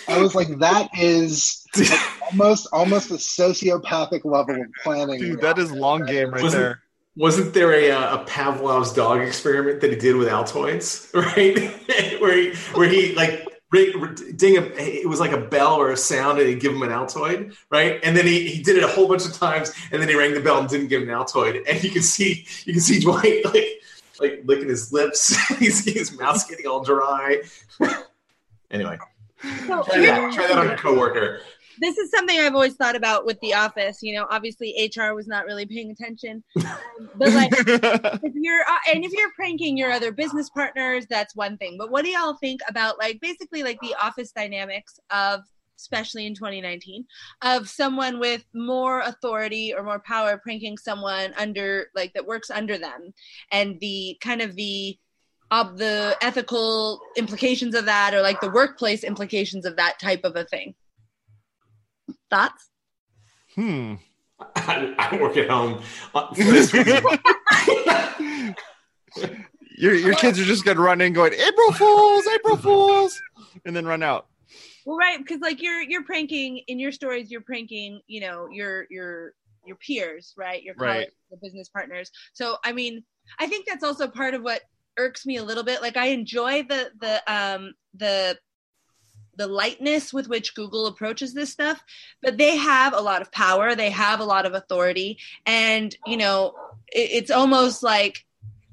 I 0.09 0.19
was 0.19 0.35
like, 0.35 0.59
that 0.59 0.89
is 0.99 1.65
like 1.77 1.91
almost 2.23 2.69
almost 2.73 3.11
a 3.11 3.15
sociopathic 3.15 4.25
level 4.25 4.61
of 4.61 4.67
planning. 4.83 5.21
Dude, 5.21 5.41
that 5.43 5.59
is 5.59 5.71
long 5.71 6.05
game 6.07 6.31
right 6.31 6.43
Wasn't- 6.43 6.63
there. 6.63 6.83
Wasn't 7.15 7.53
there 7.53 7.75
a, 7.75 7.91
uh, 7.91 8.23
a 8.23 8.25
Pavlov's 8.25 8.95
dog 8.95 9.21
experiment 9.21 9.83
that 9.83 9.91
he 9.91 9.97
did 9.97 10.17
with 10.17 10.29
Altoids, 10.29 11.13
right? 11.37 12.19
where 12.23 12.35
he 12.35 12.55
where 12.73 12.89
he 12.89 13.15
like 13.15 13.31
ring, 13.31 13.47
ding 13.73 14.59
a 14.59 14.63
it 14.77 15.09
was 15.09 15.19
like 15.19 15.33
a 15.33 15.41
bell 15.41 15.77
or 15.77 15.91
a 15.91 15.97
sound 15.97 16.39
and 16.39 16.49
he'd 16.49 16.61
give 16.61 16.73
him 16.73 16.83
an 16.83 16.91
Altoid, 16.91 17.57
right? 17.71 17.99
And 18.03 18.17
then 18.17 18.27
he, 18.27 18.49
he 18.49 18.63
did 18.63 18.77
it 18.77 18.85
a 18.85 18.89
whole 18.89 19.09
bunch 19.09 19.25
of 19.25 19.33
times 19.33 19.73
and 19.91 20.01
then 20.01 20.09
he 20.09 20.15
rang 20.15 20.35
the 20.35 20.41
bell 20.41 20.59
and 20.59 20.69
didn't 20.69 20.89
give 20.89 21.03
him 21.03 21.09
an 21.09 21.15
Altoid. 21.15 21.65
And 21.69 21.83
you 21.83 21.91
can 21.91 22.03
see 22.03 22.47
you 22.65 22.75
can 22.75 22.83
see 22.83 23.01
Dwight 23.01 23.45
like 23.53 23.83
like 24.21 24.43
licking 24.45 24.69
his 24.69 24.93
lips. 24.93 25.35
He's 25.59 25.85
his 25.85 26.19
mouth's 26.19 26.45
getting 26.45 26.67
all 26.67 26.85
dry. 26.85 27.43
anyway, 28.71 28.99
So 29.67 29.83
try 29.83 30.01
that, 30.01 30.33
try 30.35 30.47
that 30.47 30.59
on 30.59 30.69
your 30.69 30.77
coworker. 30.77 31.41
This 31.81 31.99
is 31.99 32.11
something 32.11 32.39
I've 32.39 32.55
always 32.55 32.75
thought 32.75 32.97
about 32.97 33.25
with 33.27 33.41
the 33.41 33.55
office. 33.55 33.99
You 34.03 34.15
know, 34.15 34.27
obviously 34.31 34.91
HR 34.97 35.15
was 35.15 35.27
not 35.27 35.45
really 35.45 35.67
paying 35.67 35.91
attention, 35.91 36.43
um, 36.57 36.77
but 37.17 37.33
like 37.33 37.53
if 37.57 38.33
you're 38.35 38.63
uh, 38.63 38.95
and 38.95 39.05
if 39.05 39.13
you're 39.13 39.33
pranking 39.35 39.77
your 39.77 39.91
other 39.91 40.13
business 40.13 40.51
partners, 40.51 41.07
that's 41.09 41.35
one 41.35 41.57
thing. 41.59 41.77
But 41.79 41.91
what 41.91 42.05
do 42.05 42.11
y'all 42.11 42.37
think 42.41 42.61
about 42.69 42.99
like 42.99 43.21
basically 43.21 43.63
like 43.63 43.79
the 43.81 43.95
office 44.03 44.33
dynamics 44.33 44.99
of 45.11 45.41
especially 45.79 46.27
in 46.27 46.35
2019 46.35 47.05
of 47.43 47.69
someone 47.69 48.21
with 48.21 48.45
more 48.55 49.01
authority 49.01 49.75
or 49.75 49.83
more 49.83 49.99
power 50.07 50.39
pranking 50.41 50.79
someone 50.79 51.33
under 51.37 51.87
like 51.95 52.13
that 52.13 52.27
works 52.27 52.51
under 52.51 52.79
them 52.79 53.13
and 53.51 53.81
the 53.81 54.17
kind 54.21 54.41
of 54.41 54.55
the 54.55 54.97
ob- 55.53 55.77
the 55.77 56.17
ethical 56.23 57.01
implications 57.17 57.75
of 57.75 57.85
that 57.85 58.15
or 58.15 58.23
like 58.23 58.41
the 58.41 58.51
workplace 58.51 59.05
implications 59.05 59.67
of 59.67 59.77
that 59.77 59.99
type 60.01 60.25
of 60.25 60.35
a 60.35 60.45
thing. 60.45 60.75
Thoughts? 62.33 62.71
Hmm. 63.55 63.95
I, 64.57 64.95
I 64.99 65.17
work 65.21 65.37
at 65.37 65.51
home. 65.51 65.83
Uh, 66.15 66.35
your 69.77 69.95
your 69.95 70.15
kids 70.15 70.41
are 70.41 70.45
just 70.45 70.65
gonna 70.65 70.81
run 70.81 71.03
in 71.03 71.13
going 71.13 71.35
April 71.35 71.73
Fools, 71.73 72.27
April 72.27 72.57
Fools, 72.57 73.21
and 73.67 73.77
then 73.77 73.85
run 73.85 74.03
out. 74.03 74.29
Well, 74.87 74.97
right, 74.97 75.19
because 75.19 75.43
like 75.43 75.61
you're 75.61 75.83
you're 75.83 76.05
pranking 76.05 76.63
in 76.69 76.79
your 76.79 76.91
stories, 76.91 77.31
you're 77.31 77.43
pranking, 77.43 78.01
you 78.07 78.23
know, 78.23 78.49
your 78.51 78.87
your 78.89 79.35
your 79.67 79.77
peers, 79.77 80.33
right? 80.39 80.63
Your 80.63 80.75
Right. 80.79 80.95
colleagues, 80.95 81.13
your 81.31 81.39
business 81.43 81.69
partners. 81.69 82.11
So 82.33 82.57
I 82.65 82.73
mean, 82.73 83.05
I 83.41 83.47
think 83.47 83.67
that's 83.67 83.85
also 83.85 84.09
part 84.09 84.33
of 84.33 84.43
what 84.43 84.63
irks 84.97 85.27
me 85.27 85.37
a 85.37 85.45
little 85.45 85.65
bit. 85.65 85.83
Like 85.83 85.99
I 85.99 86.07
enjoy 86.07 86.63
the 86.63 86.93
the 86.99 87.23
um 87.31 87.75
the 87.93 88.39
the 89.37 89.47
lightness 89.47 90.13
with 90.13 90.29
which 90.29 90.55
Google 90.55 90.87
approaches 90.87 91.33
this 91.35 91.51
stuff, 91.51 91.83
but 92.23 92.37
they 92.39 92.57
have 92.57 92.93
a 92.93 93.01
lot 93.01 93.23
of 93.23 93.33
power, 93.33 93.75
they 93.75 93.91
have 93.91 94.21
a 94.21 94.25
lot 94.25 94.47
of 94.47 94.55
authority, 94.55 95.19
and 95.47 95.95
you 96.07 96.17
know, 96.17 96.55
it, 96.93 97.11
it's 97.13 97.31
almost 97.31 97.83
like 97.83 98.25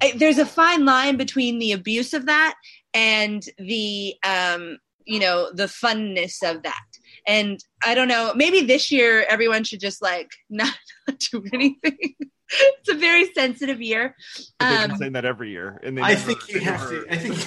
I, 0.01 0.13
there's 0.15 0.37
a 0.37 0.45
fine 0.45 0.85
line 0.85 1.17
between 1.17 1.59
the 1.59 1.71
abuse 1.73 2.13
of 2.13 2.25
that 2.27 2.55
and 2.93 3.43
the 3.57 4.15
um 4.23 4.77
you 5.05 5.19
know 5.19 5.51
the 5.53 5.65
funness 5.65 6.41
of 6.43 6.63
that 6.63 6.81
and 7.27 7.63
i 7.83 7.93
don't 7.93 8.07
know 8.07 8.31
maybe 8.35 8.61
this 8.61 8.91
year 8.91 9.25
everyone 9.29 9.63
should 9.63 9.79
just 9.79 10.01
like 10.01 10.29
not, 10.49 10.73
not 11.07 11.19
do 11.31 11.43
anything 11.53 12.15
it's 12.49 12.89
a 12.89 12.95
very 12.95 13.31
sensitive 13.33 13.81
year 13.81 14.15
But 14.59 14.69
they've 14.69 14.91
Um, 14.91 14.97
saying 14.97 15.11
that 15.13 15.25
every 15.25 15.51
year, 15.51 15.79
and 15.83 15.99
I 15.99 16.09
never- 16.09 16.21
think 16.21 16.47
you 16.47 16.59
they 16.59 16.65
have 16.65 16.89
to. 16.89 17.05
I 17.09 17.17
think. 17.17 17.37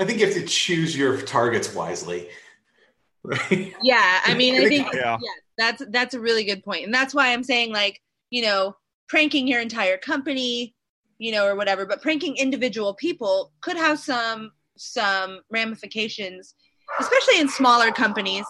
I 0.00 0.04
think 0.06 0.18
you 0.18 0.26
have 0.26 0.34
to 0.34 0.46
choose 0.46 0.96
your 0.96 1.20
targets 1.20 1.74
wisely. 1.74 2.28
Right. 3.22 3.74
yeah 3.82 4.20
i 4.24 4.34
mean 4.34 4.54
i 4.54 4.68
think 4.68 4.92
Yeah. 4.94 5.18
yeah 5.20 5.30
that's 5.58 5.82
that's 5.90 6.14
a 6.14 6.20
really 6.20 6.44
good 6.44 6.64
point 6.64 6.84
and 6.84 6.94
that's 6.94 7.14
why 7.14 7.32
i'm 7.32 7.44
saying 7.44 7.72
like 7.72 8.00
you 8.30 8.42
know 8.42 8.74
pranking 9.08 9.46
your 9.46 9.60
entire 9.60 9.98
company 9.98 10.74
you 11.18 11.32
know 11.32 11.46
or 11.46 11.54
whatever 11.54 11.84
but 11.84 12.00
pranking 12.00 12.36
individual 12.36 12.94
people 12.94 13.52
could 13.60 13.76
have 13.76 13.98
some 13.98 14.52
some 14.78 15.40
ramifications 15.50 16.54
especially 16.98 17.38
in 17.40 17.48
smaller 17.48 17.90
companies 17.92 18.46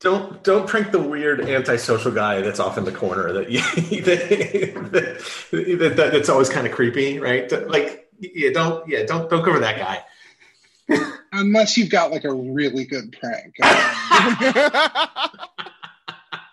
Don't 0.00 0.42
don't 0.42 0.66
prank 0.66 0.90
the 0.90 1.00
weird 1.02 1.40
antisocial 1.42 2.10
guy 2.10 2.40
that's 2.40 2.58
off 2.58 2.76
in 2.78 2.84
the 2.84 2.90
corner 2.92 3.32
that 3.32 3.50
you, 3.50 3.60
that, 4.02 5.22
that, 5.52 5.96
that, 5.96 6.12
that's 6.12 6.28
always 6.28 6.48
kind 6.48 6.66
of 6.66 6.72
creepy, 6.72 7.20
right? 7.20 7.50
Like 7.68 8.08
yeah, 8.18 8.50
don't 8.52 8.88
yeah, 8.88 9.04
don't 9.04 9.30
don't 9.30 9.44
go 9.44 9.52
for 9.52 9.60
that 9.60 9.78
guy. 9.78 10.02
Unless 11.32 11.76
you've 11.76 11.90
got 11.90 12.10
like 12.10 12.24
a 12.24 12.32
really 12.32 12.84
good 12.84 13.16
prank. 13.18 13.54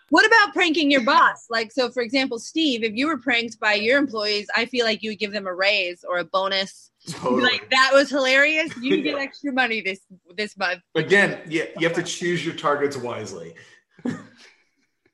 What 0.10 0.26
about 0.26 0.54
pranking 0.54 0.90
your 0.90 1.04
boss? 1.04 1.46
Like, 1.50 1.72
so 1.72 1.90
for 1.90 2.02
example, 2.02 2.40
Steve, 2.40 2.84
if 2.84 2.96
you 2.96 3.08
were 3.08 3.18
pranked 3.18 3.60
by 3.60 3.76
your 3.76 4.00
employees, 4.00 4.48
I 4.56 4.66
feel 4.66 4.86
like 4.86 5.04
you 5.04 5.12
would 5.12 5.20
give 5.20 5.32
them 5.32 5.46
a 5.46 5.54
raise 5.54 6.04
or 6.04 6.18
a 6.18 6.24
bonus. 6.24 6.92
Totally. 7.08 7.44
Like 7.44 7.70
that 7.70 7.92
was 7.94 8.10
hilarious. 8.10 8.76
You 8.78 9.02
get 9.02 9.18
extra 9.18 9.54
money 9.54 9.82
this 9.82 10.00
this 10.36 10.58
month, 10.58 10.82
Again, 10.96 11.40
yeah, 11.48 11.66
you 11.78 11.88
have 11.88 11.96
to 11.96 12.04
choose 12.04 12.46
your 12.46 12.56
targets 12.56 12.98
wisely. 12.98 13.54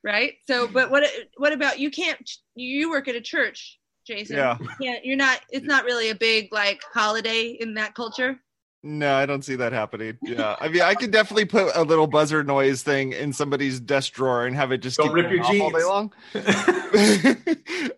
right? 0.04 0.34
So, 0.48 0.68
but 0.68 0.90
what 0.90 1.04
what 1.38 1.54
about 1.54 1.80
you? 1.80 1.92
Can't 1.92 2.30
you 2.56 2.90
work 2.90 3.08
at 3.08 3.16
a 3.16 3.22
church, 3.22 3.80
Jason? 4.08 4.38
yeah. 4.38 4.58
You 4.60 4.70
can't, 4.82 5.06
you're 5.06 5.18
not. 5.18 5.42
It's 5.52 5.66
not 5.66 5.84
really 5.84 6.10
a 6.10 6.16
big 6.16 6.54
like 6.54 6.82
holiday 6.94 7.58
in 7.60 7.76
that 7.76 7.96
culture. 7.96 8.40
No, 8.88 9.16
I 9.16 9.26
don't 9.26 9.44
see 9.44 9.56
that 9.56 9.74
happening. 9.74 10.16
Yeah, 10.22 10.56
I 10.62 10.68
mean, 10.68 10.84
I 10.84 10.94
could 10.94 11.10
definitely 11.10 11.46
put 11.46 11.76
a 11.76 11.82
little 11.82 12.06
buzzer 12.06 12.44
noise 12.44 12.84
thing 12.84 13.14
in 13.14 13.34
somebody's 13.34 13.80
desk 13.80 14.14
drawer 14.14 14.46
and 14.46 14.56
have 14.56 14.72
it 14.72 14.78
just 14.78 14.98
Don't 14.98 15.12
rip 15.12 15.32
your 15.32 15.44
off 15.44 15.60
all 15.60 15.72
day 15.72 15.84
long. 15.84 16.14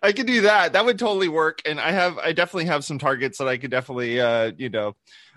I 0.01 0.13
could 0.13 0.27
do 0.27 0.39
that. 0.41 0.71
That 0.71 0.85
would 0.85 0.97
totally 0.97 1.27
work. 1.27 1.61
And 1.65 1.77
I 1.77 1.91
have, 1.91 2.17
I 2.19 2.31
definitely 2.31 2.67
have 2.67 2.85
some 2.85 2.99
targets 2.99 3.37
that 3.39 3.49
I 3.49 3.57
could 3.57 3.69
definitely, 3.69 4.21
uh, 4.21 4.53
you 4.57 4.69
know, 4.69 4.95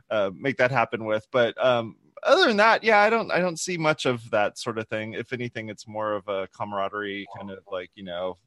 uh, 0.09 0.31
make 0.39 0.57
that 0.59 0.71
happen 0.71 1.05
with. 1.05 1.27
But 1.33 1.57
um, 1.63 1.97
other 2.23 2.47
than 2.47 2.59
that, 2.59 2.85
yeah, 2.85 3.01
I 3.01 3.11
don't, 3.11 3.33
I 3.33 3.41
don't 3.41 3.59
see 3.59 3.77
much 3.77 4.07
of 4.07 4.31
that 4.31 4.57
sort 4.57 4.79
of 4.79 4.87
thing. 4.87 5.15
If 5.15 5.33
anything, 5.33 5.69
it's 5.69 5.89
more 5.89 6.13
of 6.13 6.29
a 6.29 6.47
camaraderie 6.57 7.27
kind 7.37 7.51
of 7.51 7.59
like, 7.69 7.91
you 7.97 8.05
know, 8.05 8.39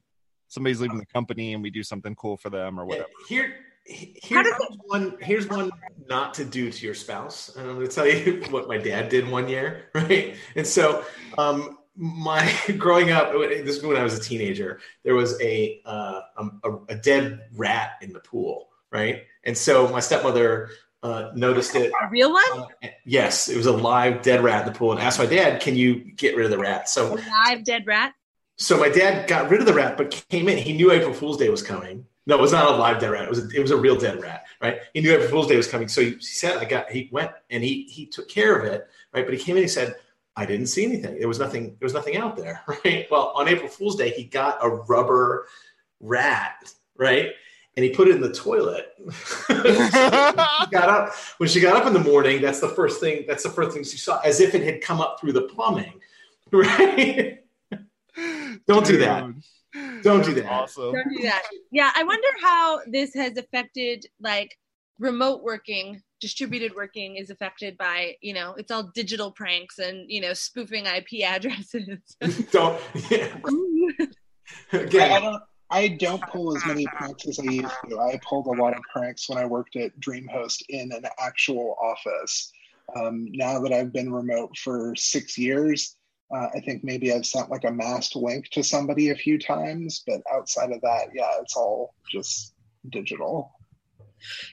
somebody's 0.47 0.79
leaving 0.79 0.99
the 0.99 1.05
company 1.07 1.53
and 1.53 1.61
we 1.61 1.69
do 1.69 1.83
something 1.83 2.15
cool 2.15 2.37
for 2.37 2.49
them 2.49 2.79
or 2.79 2.85
whatever. 2.85 3.09
Here, 3.27 3.55
here's 3.85 4.47
does 4.47 4.77
one. 4.85 5.17
Here's 5.21 5.47
one 5.47 5.71
not 6.07 6.33
to 6.35 6.45
do 6.45 6.71
to 6.71 6.85
your 6.85 6.95
spouse. 6.95 7.55
And 7.55 7.67
I'm 7.67 7.75
going 7.75 7.87
to 7.87 7.93
tell 7.93 8.07
you 8.07 8.43
what 8.49 8.67
my 8.67 8.77
dad 8.77 9.09
did 9.09 9.27
one 9.29 9.47
year, 9.47 9.85
right? 9.95 10.35
And 10.55 10.65
so, 10.65 11.03
um, 11.37 11.77
my 11.95 12.51
growing 12.77 13.11
up, 13.11 13.33
this 13.33 13.77
is 13.77 13.83
when 13.83 13.97
I 13.97 14.03
was 14.03 14.17
a 14.17 14.21
teenager. 14.21 14.79
There 15.03 15.15
was 15.15 15.39
a, 15.41 15.81
uh, 15.85 16.21
um, 16.37 16.61
a 16.63 16.93
a 16.93 16.95
dead 16.95 17.41
rat 17.55 17.93
in 18.01 18.13
the 18.13 18.19
pool, 18.19 18.69
right? 18.91 19.23
And 19.43 19.57
so 19.57 19.87
my 19.89 19.99
stepmother 19.99 20.69
uh, 21.03 21.31
noticed 21.35 21.75
it. 21.75 21.91
A 22.01 22.09
real 22.09 22.31
one, 22.31 22.65
Uh, 22.83 22.87
yes, 23.05 23.49
it 23.49 23.57
was 23.57 23.65
a 23.65 23.73
live 23.73 24.21
dead 24.21 24.41
rat 24.43 24.65
in 24.65 24.71
the 24.73 24.77
pool, 24.77 24.91
and 24.91 25.01
asked 25.01 25.19
my 25.19 25.25
dad, 25.25 25.61
"Can 25.61 25.75
you 25.75 25.95
get 26.15 26.35
rid 26.35 26.45
of 26.45 26.51
the 26.51 26.57
rat?" 26.57 26.83
a 26.83 26.87
So 26.87 27.13
live 27.13 27.63
dead 27.65 27.85
rat. 27.85 28.13
so 28.57 28.77
my 28.77 28.89
dad 28.89 29.27
got 29.27 29.49
rid 29.49 29.59
of 29.59 29.65
the 29.65 29.73
rat, 29.73 29.97
but 29.97 30.25
came 30.29 30.47
in. 30.47 30.57
He 30.57 30.73
knew 30.73 30.91
April 30.91 31.13
Fool's 31.13 31.37
Day 31.37 31.49
was 31.49 31.61
coming. 31.61 32.05
No, 32.25 32.35
it 32.35 32.41
was 32.41 32.53
not 32.53 32.71
a 32.71 32.75
live 32.75 32.99
dead 32.99 33.11
rat. 33.11 33.23
It 33.23 33.29
was 33.29 33.39
a, 33.39 33.49
it 33.49 33.61
was 33.61 33.71
a 33.71 33.77
real 33.77 33.97
dead 33.97 34.21
rat, 34.21 34.45
right? 34.61 34.77
He 34.93 35.01
knew 35.01 35.13
April 35.13 35.27
Fool's 35.29 35.47
Day 35.47 35.57
was 35.57 35.67
coming, 35.67 35.89
so 35.89 36.01
he, 36.01 36.11
he 36.11 36.21
said, 36.21 36.57
"I 36.57 36.65
got." 36.65 36.89
He 36.89 37.09
went 37.11 37.31
and 37.49 37.63
he 37.63 37.83
he 37.83 38.05
took 38.05 38.29
care 38.29 38.57
of 38.57 38.65
it, 38.65 38.87
right? 39.13 39.25
But 39.25 39.33
he 39.33 39.39
came 39.39 39.53
in. 39.55 39.57
and 39.57 39.65
He 39.65 39.69
said, 39.69 39.95
"I 40.35 40.45
didn't 40.45 40.67
see 40.67 40.85
anything. 40.85 41.19
There 41.19 41.27
was 41.27 41.39
nothing. 41.39 41.75
There 41.79 41.85
was 41.85 41.93
nothing 41.93 42.15
out 42.15 42.37
there, 42.37 42.61
right?" 42.85 43.07
Well, 43.11 43.33
on 43.35 43.49
April 43.49 43.67
Fool's 43.67 43.97
Day, 43.97 44.11
he 44.11 44.23
got 44.23 44.57
a 44.61 44.69
rubber 44.69 45.47
rat, 45.99 46.73
right? 46.95 47.31
And 47.75 47.83
he 47.83 47.89
put 47.89 48.07
it 48.07 48.15
in 48.15 48.21
the 48.21 48.31
toilet. 48.31 48.93
she 49.47 49.53
got 50.71 50.89
up 50.89 51.13
when 51.39 51.49
she 51.49 51.59
got 51.59 51.75
up 51.75 51.87
in 51.87 51.93
the 51.93 51.99
morning. 51.99 52.41
That's 52.41 52.59
the 52.59 52.69
first 52.69 53.01
thing. 53.01 53.25
That's 53.27 53.43
the 53.43 53.49
first 53.49 53.73
thing 53.75 53.83
she 53.83 53.97
saw, 53.97 54.19
as 54.19 54.39
if 54.39 54.55
it 54.55 54.63
had 54.63 54.79
come 54.81 55.01
up 55.01 55.19
through 55.19 55.33
the 55.33 55.41
plumbing, 55.41 55.99
right? 56.51 57.39
Don't 58.67 58.85
do 58.85 58.97
that. 58.97 59.33
Dude. 59.73 60.03
Don't 60.03 60.23
do 60.23 60.33
that. 60.35 60.45
Awesome. 60.45 60.93
Don't 60.93 61.09
do 61.09 61.23
that. 61.23 61.43
Yeah, 61.71 61.91
I 61.95 62.03
wonder 62.03 62.27
how 62.41 62.81
this 62.87 63.13
has 63.15 63.37
affected 63.37 64.05
like 64.19 64.55
remote 64.99 65.43
working, 65.43 66.01
distributed 66.21 66.73
working 66.75 67.17
is 67.17 67.29
affected 67.29 67.77
by, 67.77 68.15
you 68.21 68.33
know, 68.33 68.53
it's 68.57 68.71
all 68.71 68.91
digital 68.93 69.31
pranks 69.31 69.79
and, 69.79 70.09
you 70.09 70.21
know, 70.21 70.33
spoofing 70.33 70.85
IP 70.85 71.23
addresses. 71.25 71.99
Don't. 72.51 72.79
Yeah. 73.09 73.35
I, 74.71 75.15
I 75.15 75.19
don't. 75.19 75.43
I 75.69 75.87
don't 75.87 76.21
pull 76.23 76.55
as 76.55 76.63
many 76.67 76.85
pranks 76.85 77.27
as 77.27 77.39
I 77.39 77.49
used 77.49 77.73
to. 77.89 77.99
I 77.99 78.19
pulled 78.23 78.45
a 78.45 78.61
lot 78.61 78.75
of 78.77 78.83
pranks 78.93 79.27
when 79.27 79.39
I 79.39 79.45
worked 79.45 79.75
at 79.75 79.97
DreamHost 79.99 80.61
in 80.69 80.91
an 80.91 81.03
actual 81.19 81.75
office. 81.81 82.51
Um, 82.95 83.27
now 83.31 83.59
that 83.59 83.73
I've 83.73 83.91
been 83.91 84.13
remote 84.13 84.55
for 84.55 84.93
six 84.95 85.35
years, 85.35 85.97
uh, 86.33 86.47
I 86.55 86.59
think 86.61 86.83
maybe 86.83 87.13
I've 87.13 87.25
sent 87.25 87.49
like 87.49 87.63
a 87.63 87.71
masked 87.71 88.15
link 88.15 88.49
to 88.51 88.63
somebody 88.63 89.09
a 89.09 89.15
few 89.15 89.37
times, 89.39 90.03
but 90.05 90.21
outside 90.33 90.71
of 90.71 90.81
that, 90.81 91.09
yeah, 91.13 91.29
it's 91.41 91.55
all 91.55 91.93
just 92.11 92.53
digital. 92.89 93.51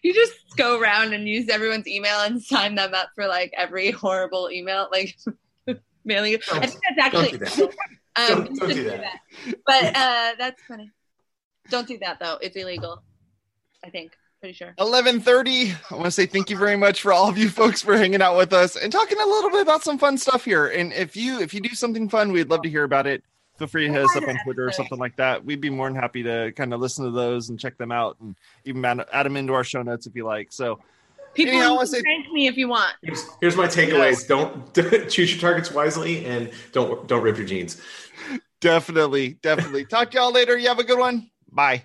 you 0.02 0.12
just 0.14 0.34
go 0.56 0.78
around 0.80 1.12
and 1.12 1.28
use 1.28 1.48
everyone's 1.48 1.86
email 1.88 2.20
and 2.20 2.42
sign 2.52 2.74
them 2.74 2.92
up 2.94 3.08
for 3.14 3.26
like 3.26 3.52
every 3.56 3.90
horrible 3.90 4.50
email, 4.50 4.88
like 4.92 5.16
mailing. 6.04 6.32
you. 6.32 6.38
I 6.52 6.66
think 6.66 6.80
that's 6.96 7.12
don't 7.12 7.24
actually 7.24 7.38
do 7.38 7.44
that. 7.44 7.74
Um, 8.16 8.26
Don't- 8.26 8.58
don't 8.58 8.68
do 8.68 8.74
shouldn't 8.74 9.02
that. 9.02 9.54
But 9.64 9.84
uh, 9.96 10.32
that's 10.36 10.60
funny. 10.64 10.90
Don't 11.70 11.86
do 11.86 11.96
that 11.98 12.18
though. 12.18 12.38
It's 12.42 12.56
illegal. 12.56 13.04
I 13.84 13.90
think. 13.90 14.12
Pretty 14.40 14.55
sure. 14.55 14.74
11:30. 14.79 15.74
I 15.90 15.94
want 15.94 16.07
to 16.07 16.11
say 16.11 16.24
thank 16.26 16.48
you 16.50 16.57
very 16.57 16.76
much 16.76 17.03
for 17.03 17.12
all 17.12 17.29
of 17.29 17.37
you 17.37 17.48
folks 17.50 17.83
for 17.83 17.96
hanging 17.96 18.22
out 18.22 18.37
with 18.37 18.53
us 18.53 18.74
and 18.76 18.90
talking 18.90 19.18
a 19.20 19.26
little 19.26 19.50
bit 19.50 19.61
about 19.61 19.83
some 19.85 19.98
fun 19.98 20.16
stuff 20.16 20.44
here. 20.46 20.66
And 20.66 20.92
if 20.94 21.14
you 21.14 21.40
if 21.40 21.53
you 21.53 21.61
do 21.61 21.74
something 21.74 22.09
fun, 22.09 22.33
we'd 22.33 22.48
love 22.48 22.62
to 22.62 22.70
hear 22.70 22.85
about 22.85 23.07
it. 23.07 23.22
Feel 23.59 23.66
free 23.68 23.87
to 23.87 23.92
hit 23.92 24.03
us 24.03 24.16
up 24.16 24.26
on 24.26 24.38
Twitter 24.44 24.66
or 24.66 24.72
something 24.72 24.96
like 24.98 25.16
that. 25.16 25.44
We'd 25.44 25.61
be 25.61 25.68
more 25.68 25.87
than 25.90 25.94
happy 26.00 26.22
to 26.22 26.50
kind 26.57 26.72
of 26.72 26.81
listen 26.81 27.05
to 27.05 27.11
those 27.11 27.50
and 27.50 27.61
check 27.61 27.76
them 27.76 27.92
out 27.92 28.16
and 28.20 28.35
even 28.64 28.83
add, 28.87 29.05
add 29.12 29.26
them 29.26 29.37
into 29.37 29.53
our 29.53 29.64
show 29.64 29.83
notes 29.83 30.07
if 30.07 30.16
you 30.16 30.24
like. 30.24 30.50
So 30.53 30.81
People 31.35 31.53
Anyhow, 31.53 31.64
I 31.64 31.68
you 31.68 31.74
wanna 31.74 31.87
can 31.87 31.94
say- 31.94 32.03
prank 32.03 32.33
me 32.33 32.46
if 32.48 32.57
you 32.57 32.68
want. 32.68 32.94
Here's, 33.03 33.24
here's 33.40 33.57
my 33.57 33.66
takeaways. 33.66 34.26
Don't 34.26 34.74
choose 35.11 35.31
your 35.33 35.40
targets 35.40 35.70
wisely, 35.70 36.24
and 36.24 36.50
don't 36.72 37.07
don't 37.07 37.22
rip 37.22 37.37
your 37.37 37.46
jeans. 37.46 37.81
definitely, 38.61 39.35
definitely. 39.42 39.85
Talk 39.85 40.11
to 40.12 40.18
y'all 40.18 40.33
later. 40.33 40.57
You 40.59 40.68
have 40.68 40.79
a 40.79 40.85
good 40.85 40.98
one. 40.98 41.31
Bye. 41.53 41.85